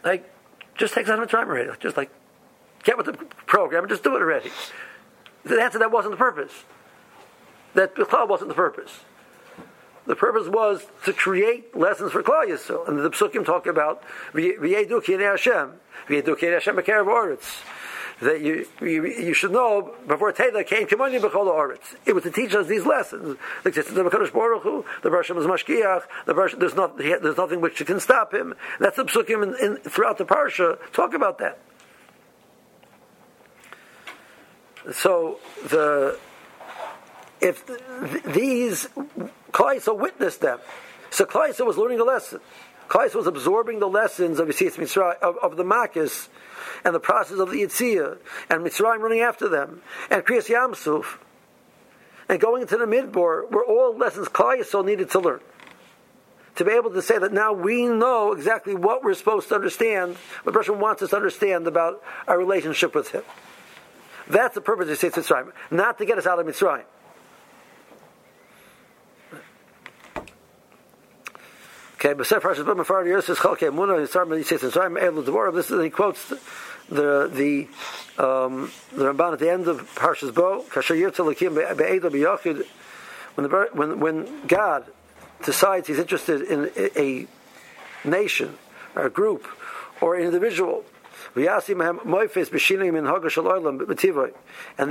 [0.03, 0.29] like
[0.77, 1.69] just takes out of Mitzrayim already.
[1.79, 2.11] Just like
[2.83, 3.13] get with the
[3.45, 4.51] program and just do it already.
[5.43, 6.63] The answer that wasn't the purpose.
[7.73, 8.99] That Bichal wasn't the purpose.
[10.07, 15.03] The purpose was to create lessons for Klal Yisrael, and the psukim talk about v'yedu
[15.03, 15.73] kinei Hashem,
[16.07, 17.61] v'yedu kinei Hashem b'kerev oritz.
[18.19, 21.95] That you, you, you should know before Teda came Kimoni b'chol oritz.
[22.05, 23.37] It was to teach us these lessons.
[23.63, 26.03] The existence of Hakadosh Baruch Hu, the Bershom is mashkiach.
[26.25, 28.53] The Bershom, there's not there's nothing which can stop him.
[28.79, 31.59] That's the psukim in, in, throughout the parsha talk about that.
[34.93, 36.17] So the
[37.39, 38.87] if th- these
[39.51, 40.59] Klaisa witnessed them.
[41.09, 42.39] So Klaisa was learning a lesson.
[42.87, 46.27] Klaisa was absorbing the lessons of Yitzias Mitzrayim, of, of the Makis,
[46.83, 48.17] and the process of the Yitzia,
[48.49, 51.17] and Mitzrayim running after them, and Kriyas Yamsuf,
[52.27, 55.41] and going into the Midbar were all lessons Klaisa needed to learn.
[56.55, 60.17] To be able to say that now we know exactly what we're supposed to understand,
[60.43, 63.23] what Hashem wants us to understand about our relationship with Him.
[64.27, 66.83] That's the purpose of Yitzias Mitzrayim, not to get us out of Mitzrayim.
[72.03, 75.53] Okay, but Parshas B'Mafar Yosef Chalke Muna Yisar Melishes Yisrael Elu Devorah.
[75.53, 76.29] This is he quotes
[76.89, 77.67] the the
[78.17, 82.09] um, the Ramban at the end of Parshas Bo Kasher Yirtzeh Lakim Be'edo
[83.35, 84.85] when the when when God
[85.43, 87.27] decides He's interested in a
[88.03, 88.57] nation
[88.95, 89.47] or a group
[90.01, 90.83] or an individual.
[91.35, 91.45] And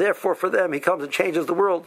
[0.00, 1.86] therefore, for them, He comes and changes the world.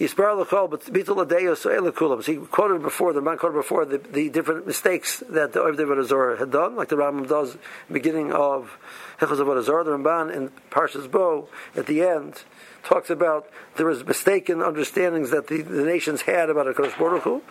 [0.00, 4.30] Yisbar l'chol, but bitul adeyo so He quoted before, the man quoted before, the, the
[4.30, 7.58] different mistakes that the Oivdei Vodazor had done, like the Rambam does
[7.92, 8.78] beginning of
[9.20, 9.84] Hechaz Vodazor.
[9.84, 12.44] The Ramban in Parshas Bo, at the end,
[12.82, 17.42] talks about there was mistaken understandings that the, the nations had about HaKadosh Baruch Hu.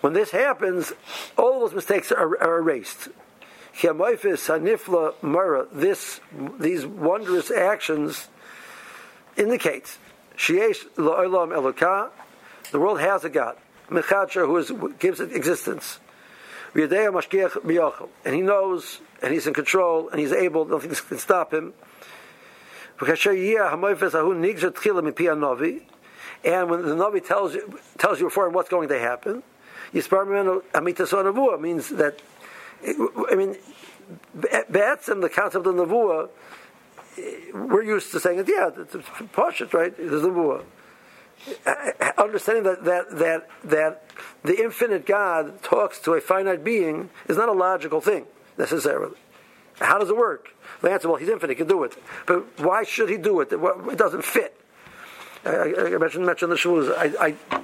[0.00, 0.92] When this happens,
[1.38, 3.10] all those mistakes are, are erased.
[5.72, 6.20] This,
[6.58, 8.28] these wondrous actions
[9.36, 9.98] indicates
[10.36, 12.10] Sheesh la'olam elokah.
[12.70, 13.56] The world has a God.
[13.88, 16.00] Mechadsher, who is, gives it existence.
[16.74, 21.72] And he knows, and he's in control, and he's able, nothing can stop him.
[23.00, 23.16] And when
[26.82, 29.42] the Navi tells you, tells you for him what's going to happen,
[29.92, 32.14] means that,
[32.84, 33.56] I mean,
[34.34, 36.28] Be'etzim, the concept of Nevuah,
[37.52, 39.96] we're used to saying yeah, it's, it's Pashit, right?
[39.96, 40.64] There's the Buah.
[42.16, 44.10] Understanding that, that, that, that
[44.42, 49.16] the infinite God talks to a finite being is not a logical thing, necessarily.
[49.80, 50.50] How does it work?
[50.80, 51.96] The answer, well, he's infinite, he can do it.
[52.26, 53.52] But why should he do it?
[53.52, 54.58] It doesn't fit.
[55.44, 56.96] I, I mentioned, mentioned the shulus.
[56.96, 57.60] I, I,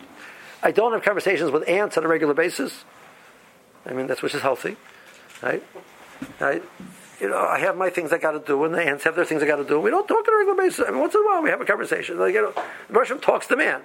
[0.62, 2.84] I don't have conversations with ants on a regular basis.
[3.86, 4.76] I mean, that's which is healthy,
[5.42, 5.62] right?
[6.38, 6.62] Right?
[7.20, 9.24] You know, I have my things I got to do, and the ants have their
[9.24, 9.78] things I got to do.
[9.78, 10.84] We don't talk on a regular basis.
[10.86, 12.18] I mean, once in a while we have a conversation.
[12.18, 12.52] Like, you know,
[12.88, 13.82] the Russian talks to man.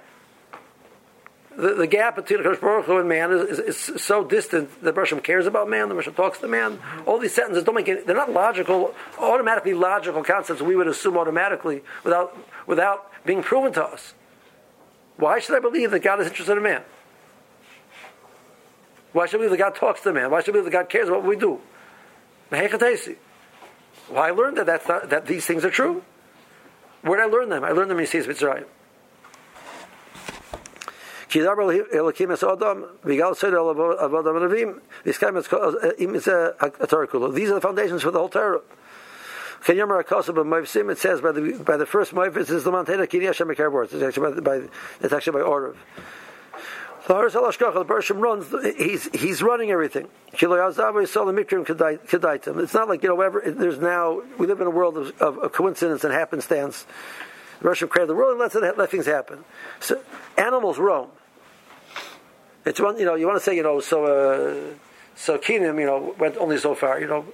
[1.56, 4.94] the, the gap between Kodesh Baruch Hu and man is, is, is so distant that
[4.94, 6.78] Bershom cares about man, the Bershom talks to man.
[7.06, 11.16] All these sentences don't make it, they're not logical, automatically logical concepts we would assume
[11.16, 14.14] automatically without, without being proven to us.
[15.16, 16.82] Why should I believe that God is interested in man?
[19.12, 20.30] Why should I believe that God talks to man?
[20.30, 21.60] Why should I believe that God cares about what we do?
[24.08, 26.02] Well, I learned that, that's not, that these things are true.
[27.02, 27.64] Where did I learn them?
[27.64, 28.66] I learned them in Yitzias Mitzrayim.
[31.28, 31.34] Eh,
[37.32, 38.60] these are the foundations for the whole Torah.
[39.68, 43.20] It says by the by the first Moifis is the Montana It's
[44.02, 44.68] actually by, by
[45.00, 45.74] it's actually by order.
[47.06, 48.54] The Bershom runs.
[48.76, 50.08] He's he's running everything.
[50.32, 50.50] It's not
[52.88, 53.40] like you know.
[53.44, 56.86] There's now we live in a world of, of, of coincidence and happenstance.
[57.58, 59.44] The Bershom created the world and lets it, let things happen.
[59.80, 60.00] So
[60.36, 61.08] animals roam.
[62.64, 62.98] It's one.
[62.98, 63.14] You know.
[63.14, 63.54] You want to say.
[63.54, 63.80] You know.
[63.80, 64.04] So.
[64.04, 64.74] Uh,
[65.16, 67.00] so Keenan, you know, went only so far.
[67.00, 67.24] You know,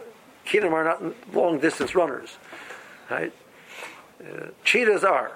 [0.44, 1.02] Keenan are not
[1.34, 2.36] long distance runners,
[3.10, 3.32] right?
[4.20, 5.32] Uh, cheetahs are.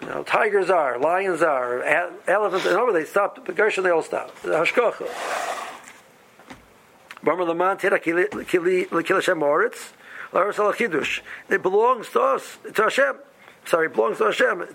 [0.00, 1.82] You know, tigers are, lions are,
[2.26, 3.44] elephants, and over they stop.
[3.44, 4.34] The Gershon, they all stop.
[4.42, 5.08] The Hashkocha.
[11.50, 13.16] It belongs to us, to Hashem.
[13.64, 14.68] Sorry, it belongs to Hashem.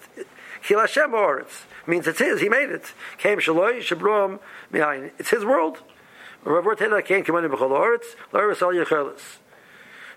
[0.63, 2.41] Kil Hashem Oretz means it's his.
[2.41, 2.93] He made it.
[3.17, 4.39] Came Shaloi Shabrom
[4.71, 5.11] Mihain.
[5.19, 5.79] It's his world.
[6.43, 8.15] Rav Teda came Kamani B'chol Oretz.
[8.31, 9.37] Loris Al Yechelis.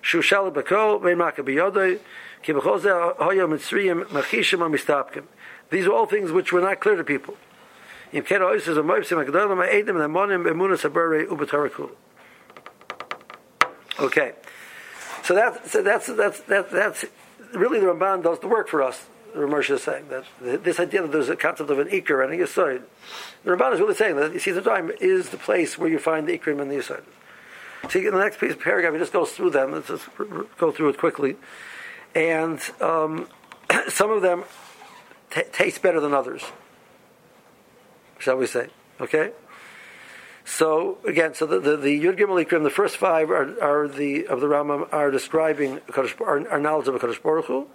[0.02, 1.42] Shushal B'kol Vein Maka.
[5.70, 7.36] These are all things which were not clear to people.
[13.98, 14.34] Okay,
[15.24, 17.04] so that so that's that's that, that's
[17.52, 19.06] really the Ramban does the work for us.
[19.34, 22.36] The is saying that this idea that there's a concept of an ikr and a
[22.44, 22.82] yisoid.
[23.44, 25.98] The Ramban is really saying that you see the time is the place where you
[25.98, 27.02] find the ikrim and the yisoid.
[27.90, 29.72] See, in the next piece of paragraph, he just goes through them.
[29.72, 30.06] Let's just
[30.58, 31.36] go through it quickly
[32.16, 33.28] and um,
[33.88, 34.44] some of them
[35.30, 36.42] t- taste better than others.
[38.18, 38.68] Shall we say?
[39.00, 39.32] Okay.
[40.46, 44.26] So again, so the the, the Yud Gimel Ikrim, the first five are, are the
[44.28, 47.66] of the Rambam are describing our, our knowledge of a Kadosh Baruch Hu,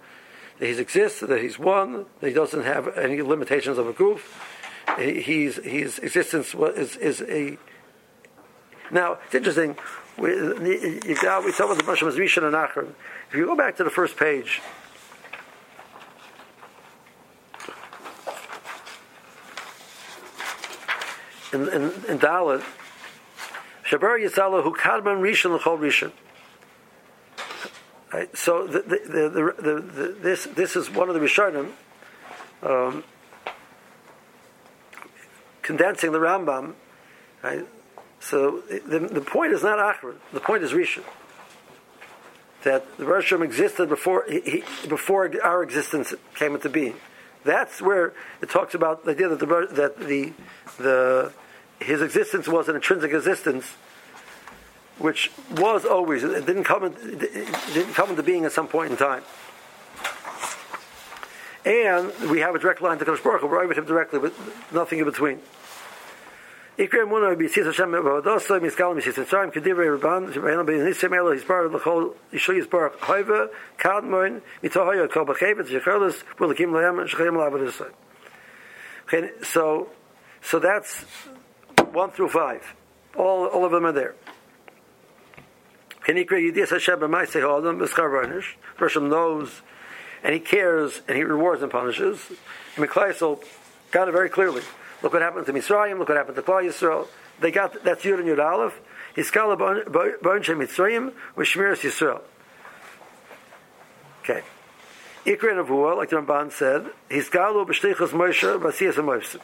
[0.58, 4.42] that He exists, that He's one, that He doesn't have any limitations of a goof.
[4.98, 7.58] He's His existence is is a.
[8.90, 9.76] Now it's interesting.
[10.18, 12.92] We, we talk about the Moshe Rishon and Achron.
[13.32, 14.60] If you go back to the first page,
[21.50, 22.62] in, in, in Dalit,
[23.86, 26.12] Shabar Yitzala who Kadman Rishon L'chol Rishon.
[28.12, 31.70] Right, so the, the, the, this this is one of the Rishonim
[32.62, 33.02] um,
[35.62, 36.74] condensing the Rambam.
[37.42, 37.66] Right?
[38.20, 40.16] So the, the point is not Achron.
[40.34, 41.04] The point is Rishon
[42.64, 46.94] that the Rosh existed before he, before our existence came into being.
[47.44, 50.32] That's where it talks about the idea that the that the
[50.78, 51.32] the
[51.80, 53.66] his existence was an intrinsic existence,
[54.98, 56.94] which was always it didn't come it
[57.74, 59.22] didn't come into being at some point in time.
[61.64, 63.46] And we have a direct line to Kodesh Baruch Hu.
[63.46, 64.32] We're with him directly, but
[64.72, 65.40] nothing in between.
[66.78, 73.48] Muna Hashem Miskal Mitzrayim Rabban Elo Yisbar Hoiva
[76.72, 77.92] Lehem Shechayim
[79.04, 79.88] Okay, so
[80.40, 81.04] so that's
[81.92, 82.74] one through five.
[83.16, 84.14] All all of them are there.
[86.06, 88.56] Kenikre Yidis Hashem B'Maisei Ha'adam B'Schar Varnish.
[88.76, 89.60] Person knows
[90.24, 92.18] and he cares and he rewards and punishes.
[92.76, 93.44] And Miklaisel
[93.90, 94.62] got it very clearly.
[95.02, 95.98] Look what happened to Mitzrayim.
[95.98, 97.08] Look what happened to Klal Yisrael.
[97.40, 98.80] They got that's Yud and Yud Aleph.
[99.16, 99.58] Hiskala
[100.22, 102.20] Bon Shem Mitzrayim with Shmiras Yisrael.
[104.22, 104.42] Okay.
[105.26, 109.40] Ikra Nevuah, like the Ramban said, Hiskalu b'shlichus Moshe b'asiyas Moshe.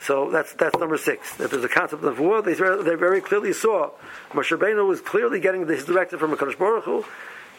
[0.00, 1.34] So that's that's number six.
[1.36, 2.42] That there's a concept of war.
[2.42, 3.90] They, they very clearly saw
[4.32, 7.04] Moshe Rabbeinu was clearly getting his directive from a Kadosh Baruch Hu.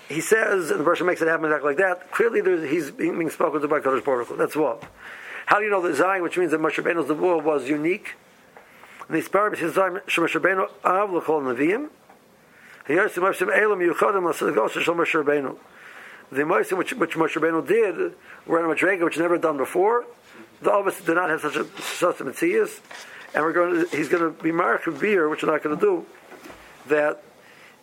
[0.08, 2.12] He says, and the version makes it happen exactly like that.
[2.12, 4.38] Clearly, he's being spoken to by Kadosh Baruch Hu.
[4.38, 4.84] That's what.
[5.46, 8.16] How do you know that Zion, which means that Moshe Rabbeinu's Nevuah was unique?
[9.08, 11.90] And the Sparab says Zion, Moshe Rabbeinu Av L'chol Nevi'im,
[12.88, 15.58] Hayosim Moshe Elam Yuchadim L'Sagos Shal Moshe Rabbeinu.
[16.32, 18.16] The Moshe which, which Moshe Rabbeinu did
[18.48, 20.06] were in a Madrega which never done before.
[20.62, 22.80] The Elvis did not have such a such a Metzias,
[23.36, 25.82] and we're going to, he's going to be Mark beer, which we're not going to
[25.82, 26.06] do,
[26.88, 27.22] that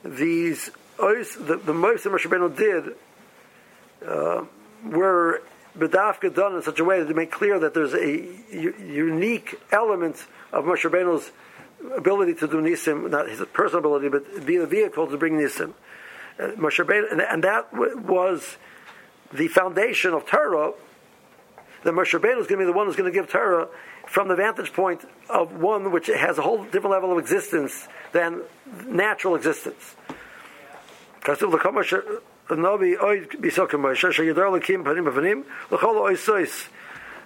[0.05, 2.97] these the, the Moshe Moshe Rabbeinu did
[4.09, 4.45] uh,
[4.85, 5.43] were
[5.79, 8.07] bedafka done in such a way that to make clear that there's a
[8.51, 11.31] u- unique element of Moshe Rabbeinu's
[11.97, 15.73] ability to do nisim, not his personal ability, but be the vehicle to bring nisim.
[16.39, 18.57] Uh, Moshe Rabbeinu, and, and that w- was
[19.33, 20.73] the foundation of Torah.
[21.85, 23.69] That Moshe Rabbeinu is going to be the one who's going to give Torah
[24.07, 28.43] from the vantage point of one which has a whole different level of existence than
[28.87, 29.97] natural existence.
[31.23, 32.23] Navi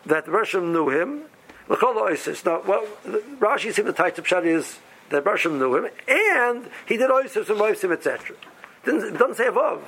[0.07, 1.23] that Rashim knew him.
[1.69, 3.05] Now, what
[3.41, 4.79] Rashi seems to to pshat is
[5.11, 8.37] that Rashim knew him and he did oisois and oisim etc.
[8.85, 9.83] It doesn't say above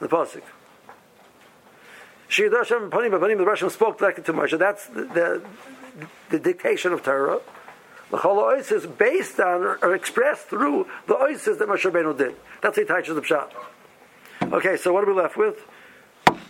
[0.00, 0.42] the pasuk.
[2.28, 4.58] Hashem panim the Rashim spoke directly to Moshe.
[4.58, 5.42] That's the, the,
[6.30, 7.40] the dictation of Torah.
[8.10, 12.34] The whole is based on or expressed through the oisis that Moshe Rabbeinu did.
[12.62, 13.52] That's the touches the pshat.
[14.50, 15.64] Okay, so what are we left with?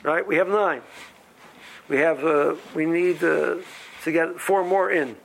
[0.02, 0.82] Right, we have nine.
[1.88, 3.56] We have uh, we need uh,
[4.04, 5.16] to get four more in.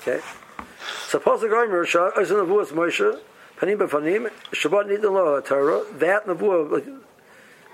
[0.00, 0.20] Okay,
[1.08, 3.18] suppose the Gomer is in the Vuas Moshe
[3.58, 5.84] Panim Befanim Shabbat Nidin Torah.
[5.98, 7.00] That Nevuah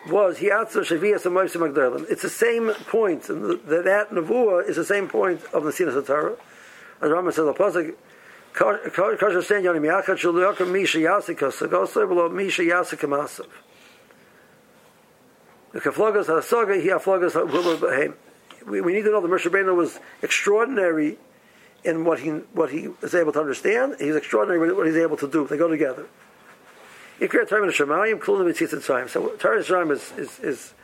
[0.09, 2.07] was he answered Shavias and Moshe Magdalim.
[2.11, 6.07] It's the same point, and the, that Nevuah is the same point of the Sinus
[6.07, 6.37] Torah.
[7.01, 7.95] And Rambam says the pasuk.
[8.53, 8.91] The
[17.97, 18.09] he.
[18.67, 21.19] We we need to know that Moshe was extraordinary
[21.85, 23.97] in what he what he is able to understand.
[23.99, 25.47] He's extraordinary in what he's able to do.
[25.47, 26.07] They go together.
[27.21, 29.09] If you're Ikra Torah and Shemayim klulim mitzitzit time.
[29.09, 30.75] So Torah and Shemayim is is is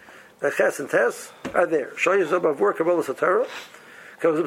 [0.41, 1.93] the ches and tes are there.
[1.97, 3.47] Shoyim zabav work kabbalah Torah.
[4.21, 4.43] So the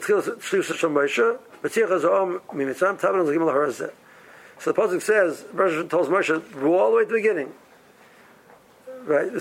[4.74, 7.54] pasuk says, Moshe tells Moshe, all the way to the beginning.
[9.06, 9.32] Right?
[9.32, 9.40] The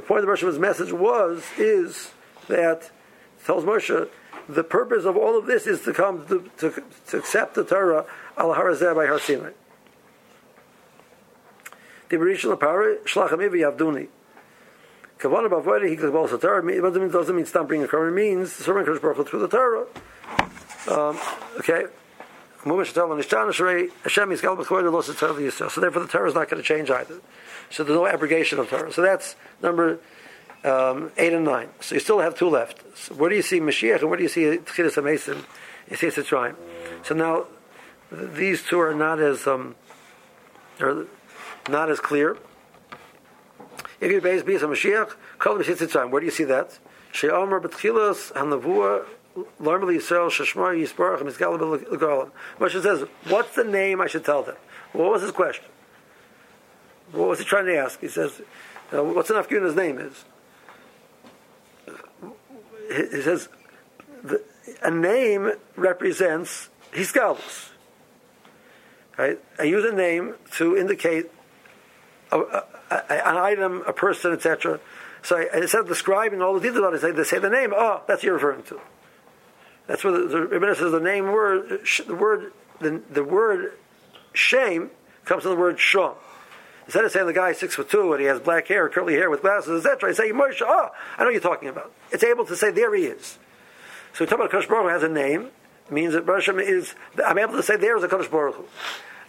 [0.00, 2.10] point of Moshe's message was, is
[2.48, 2.90] that
[3.44, 4.08] tells Moshe,
[4.48, 8.04] the purpose of all of this is to come to, to, to accept the Torah
[8.36, 9.50] al Harazeh by Har Sinai.
[12.14, 14.06] The Berishon Lapara, Shlacham Ivi Yavduni.
[15.18, 16.64] Kavanah b'avodah he kabbalas the Torah.
[16.68, 18.10] It doesn't mean, stop bringing a Korban.
[18.10, 19.86] It means serving Kodesh Baruch through the Torah.
[20.88, 21.18] Um,
[21.58, 21.86] okay.
[22.62, 22.70] So
[25.80, 27.20] therefore the Torah is not going to change either.
[27.70, 28.92] So there's no abrogation of Torah.
[28.92, 29.98] So that's number
[30.62, 31.68] um, eight and nine.
[31.80, 32.96] So you still have two left.
[32.96, 35.44] So where do you see Mashiach and where do you see Tchilas HaMesim?
[35.90, 36.54] You see it's a.
[37.02, 37.46] So now
[38.12, 39.74] these two are not as um,
[41.68, 42.36] not as clear.
[44.00, 46.78] If you base be a Mashiach, call the Mashiach Where do you see that?
[47.12, 49.06] She'omer betchilas hanavua
[49.60, 52.30] Larmali Yisrael Sheshmar Yisbarach Mizgal Legalim.
[52.58, 54.56] Moshe says, "What's the name I should tell them?"
[54.92, 55.64] What was his question?
[57.12, 58.00] What was he trying to ask?
[58.00, 58.40] He says,
[58.92, 60.24] uh, "What's enough his name is?"
[62.88, 63.48] He says,
[64.22, 64.42] the,
[64.82, 67.70] "A name represents Hisgalus."
[69.16, 69.38] Right?
[69.58, 71.30] I use a name to indicate
[72.32, 74.80] a, a, an item, a person, etc.
[75.22, 77.72] So I, instead of describing all the details, I say they say the name.
[77.74, 78.80] Oh, that's what you're referring to.
[79.86, 80.92] That's what the, the says.
[80.92, 83.72] The name word, the word, the, the word
[84.32, 84.90] shame
[85.24, 86.14] comes from the word shom.
[86.86, 89.14] Instead of saying the guy is six foot two and he has black hair, curly
[89.14, 90.60] hair with glasses, etc., I say Moshe.
[90.60, 91.92] Oh, I know what you're talking about.
[92.12, 93.38] It's able to say there he is.
[94.12, 95.48] So we talk about Kodesh Baruch Hu has a name.
[95.86, 96.94] It means that Rosh is.
[97.26, 98.64] I'm able to say there is a Kodesh Baruch Hu.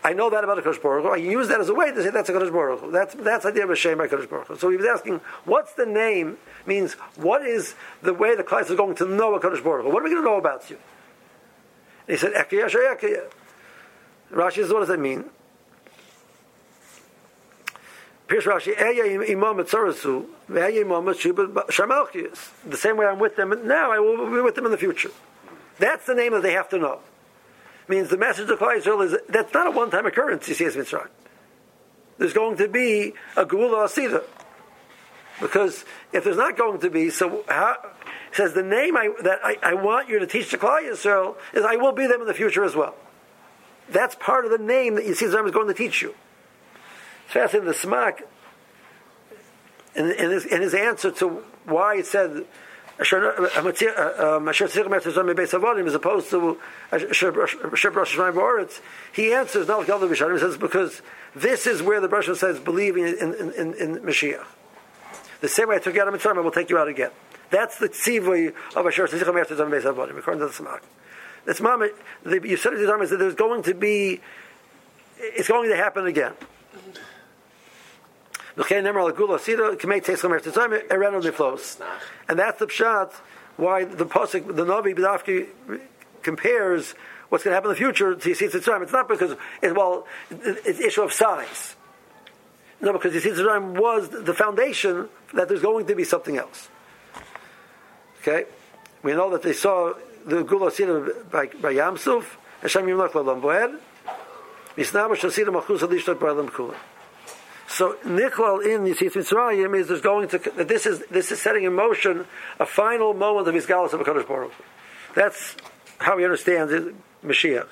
[0.06, 1.10] I know that about a Kodesh Baruch Hu.
[1.10, 2.92] I use that as a way to say that's a Baruch Hu.
[2.92, 4.60] That's that's the idea of a shame by Kodesh Baruch.
[4.60, 6.38] So he was asking, what's the name?
[6.68, 9.92] Means what is the way the class is going to know a Kodesh Baruch Hu?
[9.92, 10.78] What are we going to know about you?
[12.08, 13.32] And he said, Ekiyah Ekiyah.
[14.32, 15.26] Rashi says, what does that mean?
[18.28, 22.52] Pirush Rashi, Eya Imam Etzarasu, Eya Imam Shamalchias.
[22.70, 25.10] The same way I'm with them now, I will be with them in the future.
[25.80, 27.00] That's the name that they have to know
[27.88, 30.50] means the message of Klal Yisrael is that's not a one-time occurrence.
[30.50, 31.10] As Mitzrayim.
[32.18, 34.24] There's going to be a Gula Asida.
[35.42, 35.84] Because
[36.14, 37.76] if there's not going to be, so how,
[38.32, 41.66] says the name I, that I, I, want you to teach the Klal Yisrael is
[41.66, 42.96] I will be them in the future as well.
[43.90, 46.16] That's part of the name that Yisrael is going to teach you.
[47.26, 47.68] It's fascinating.
[47.68, 48.22] The Smak,
[49.96, 52.46] in, in, his, in his answer to why it said
[52.98, 53.60] as uh, uh,
[54.24, 54.40] uh,
[55.96, 56.58] opposed to
[59.14, 61.02] he answers not like He says because
[61.36, 64.46] this is where the Brush says believing in, in, in, in Mashiach.
[65.42, 67.12] The same way I took you out of Mitzrayim, I will take you out again.
[67.50, 70.82] That's the tzivui of Asher Tzichem Eretz Zam Beis Avodim, according to the Samach.
[71.46, 71.90] That's mama.
[72.24, 74.22] The Yisrael Yisrael is that there's going to be,
[75.18, 76.34] it's going to happen again.
[78.58, 78.64] And
[82.40, 83.12] that's the pshat
[83.58, 85.48] why the pasuk, the Navi B'dafki
[86.24, 86.94] compares
[87.30, 88.84] what's going to happen in the future to Yitzhak Tzrayim.
[88.84, 91.76] It's not because, it, well, it's issue of size.
[92.82, 96.70] No, because Yitzhak Tzrayim was the foundation that there's going to be something else.
[98.22, 98.46] Okay?
[99.04, 99.94] We know that they saw
[100.26, 102.26] the Gula Sina by, by Yamsuf,
[102.62, 103.80] Hashem Yimlach Lalam Boed,
[104.76, 106.76] Misnaba Shasina Machus Alishtat Ba'alam Kula.
[107.68, 111.74] So Niklal in Yitzias Mitzrayim is there's going to this is this is setting in
[111.74, 112.26] motion
[112.60, 114.52] a final moment of his galus of Hakadosh Baruch.
[115.16, 115.56] That's
[115.98, 116.94] how he understands it,
[117.24, 117.68] Mashiach.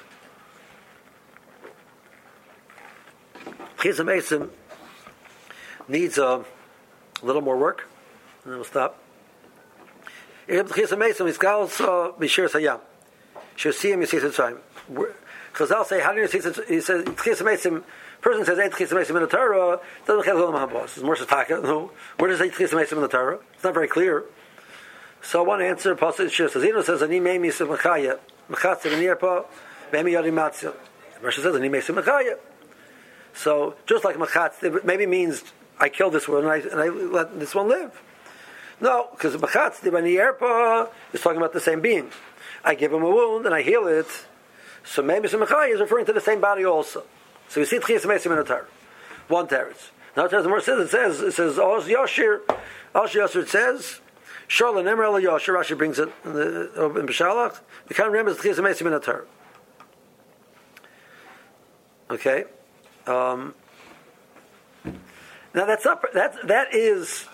[3.77, 4.49] Chizam Esim
[5.87, 6.43] needs uh,
[7.21, 7.87] a little more work,
[8.43, 8.97] and then we'll stop.
[10.47, 12.79] Chizam Esim is galus uh, Mishir Sayam.
[13.57, 15.13] Shosiyim Yitzias Mitzrayim.
[15.53, 16.39] Chazal say, how do you see?
[16.67, 17.83] He says Chizam Esim
[18.23, 20.85] person says Eit Chisamesim in the Torah, doesn't have Olam Habos.
[20.85, 21.61] It's more Shataka.
[21.61, 21.91] No.
[22.17, 23.39] Where does Eit Chisamesim in the Torah?
[23.53, 24.23] It's not very clear.
[25.21, 28.19] So one answer, Pasuk Shir says, Ino says, Ani Meimi Sim Mechaya,
[28.49, 29.45] Mechatze V'nirpa,
[29.91, 30.73] Meimi Yadi Matzil.
[31.21, 32.37] Rashi says, Ani Meimi Sim Mechaya.
[33.33, 35.43] So, just like Mechatze, maybe means,
[35.79, 38.01] I kill this one and I, and I let this one live.
[38.81, 42.09] No, because Mechatze V'nirpa is talking about the same being.
[42.63, 44.07] I give him a wound and I heal it.
[44.83, 47.03] So maybe Mechaya is referring to the same body also.
[47.53, 48.65] So we see Tchias Mesim in a Torah.
[49.27, 49.91] One teretz.
[50.17, 52.39] Now the more says it says it says Oz Yashir.
[52.95, 53.99] Oz Yashir it says
[54.47, 55.53] Sharla Nemer El Yashir.
[55.53, 57.59] Rashi brings it in, the, in Beshalach.
[57.85, 59.25] The kind of remembers Tchias Mesim in a Torah.
[62.09, 62.45] Okay.
[63.05, 63.53] Um,
[65.53, 66.05] now that's up.
[66.15, 67.27] That that is.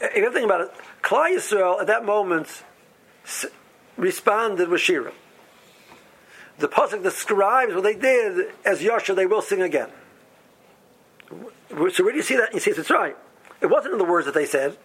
[0.00, 0.70] If you think about it,
[1.02, 2.62] Klal Yisrael at that moment
[3.98, 5.12] responded with Shira
[6.62, 9.90] the pasuk describes what they did as Yasha, they will sing again.
[11.68, 12.54] So where do you see that?
[12.54, 13.16] You see, it's right.
[13.60, 14.78] It wasn't in the words that they said.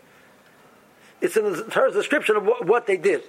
[1.21, 3.23] It's in the Torah's description of what, what they did.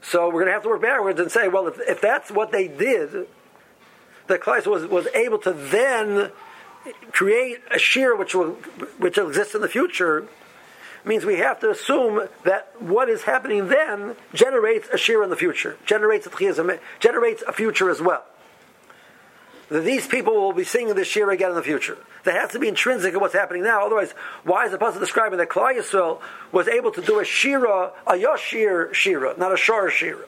[0.00, 2.52] So we're going to have to work backwards and say, well, if, if that's what
[2.52, 3.26] they did,
[4.28, 6.30] that Kleist was, was able to then
[7.12, 8.52] create a shear which will
[8.98, 10.26] which will exist in the future
[11.08, 15.36] means we have to assume that what is happening then generates a shear in the
[15.36, 18.24] future, generates a generates a future as well.
[19.70, 21.98] That these people will be singing this shear again in the future.
[22.24, 23.84] That has to be intrinsic in what's happening now.
[23.84, 24.12] Otherwise,
[24.44, 26.20] why is the pasuk describing that Klal Yisrael
[26.52, 30.24] was able to do a shira, a yashir shira, not a shar shira?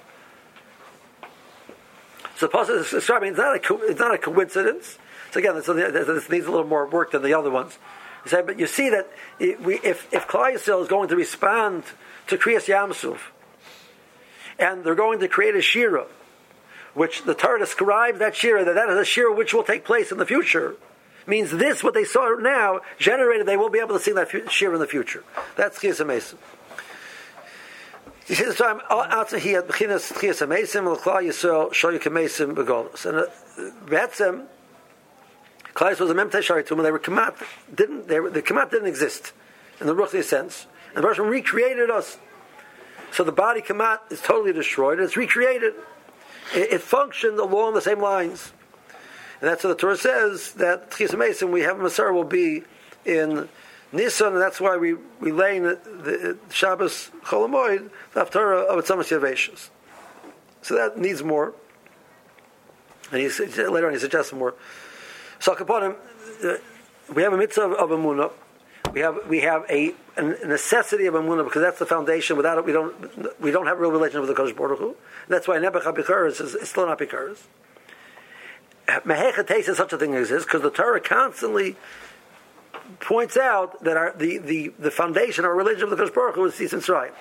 [2.37, 4.99] So the pasuk is describing it's not a it's not a coincidence.
[5.31, 7.79] So again, this needs a little more work than the other ones.
[8.25, 9.09] He said, but you see that
[9.39, 11.85] if, if Klal Yisrael is going to respond
[12.27, 13.19] to Kriyas Yamsuf,
[14.59, 16.07] and they're going to create a Shira,
[16.95, 20.13] which the Torah describes that Shira, that that is a Shira which will take place
[20.13, 20.77] in the future,
[21.27, 24.75] means this, what they saw now, generated, they will be able to see that Shira
[24.75, 25.25] in the future.
[25.57, 26.39] That's Kriyas Mason.
[30.85, 31.71] L'Klal Yisrael.
[33.07, 34.43] And uh,
[35.75, 36.83] Klais was a memtei shari tumah.
[36.83, 37.37] They were kamat.
[37.75, 38.21] Didn't they?
[38.21, 39.33] Were, the kamat didn't exist
[39.81, 40.67] in the ruchli sense.
[40.95, 42.19] And the Russian recreated us.
[43.13, 44.99] So the body kamat is totally destroyed.
[44.99, 45.75] and It's recreated.
[46.55, 48.53] It, it functioned along the same lines.
[49.41, 52.63] And that's what the Torah says that Tchis Mason, we have a Masar will be
[53.05, 53.49] in
[53.93, 58.85] Nisan, and that's why we, we lay in the, the Shabbos Cholamoid, the Haftarah of
[58.85, 59.71] Tzamas Yavashis.
[60.63, 61.55] So that needs more.
[63.11, 63.29] And he,
[63.65, 64.55] later on he suggests more.
[65.41, 65.97] So Kaponim,
[66.45, 66.57] uh,
[67.15, 68.31] we have a mitzvah of, of Amunah.
[68.93, 72.37] We have we have a, a necessity of Amunah because that's the foundation.
[72.37, 74.97] Without it, we don't we don't have a real relationship with the Kodesh Baruch Hu.
[75.29, 77.39] That's why Nebuch HaBikaris is, is still not Bikaris.
[78.89, 81.77] Mehecha taste such a thing exists because the Torah constantly
[82.99, 86.35] points out that our, the, the, the foundation of our religion of the Kodesh Baruch
[86.35, 87.13] Hu is Tzis Mitzrayim.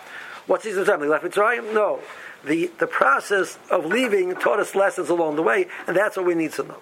[0.47, 0.99] What's Tzis Mitzrayim?
[1.01, 1.73] They left Mitzrayim?
[1.73, 1.99] No.
[2.43, 6.33] The, the process of leaving taught us lessons along the way, and that's what we
[6.33, 6.79] need to know.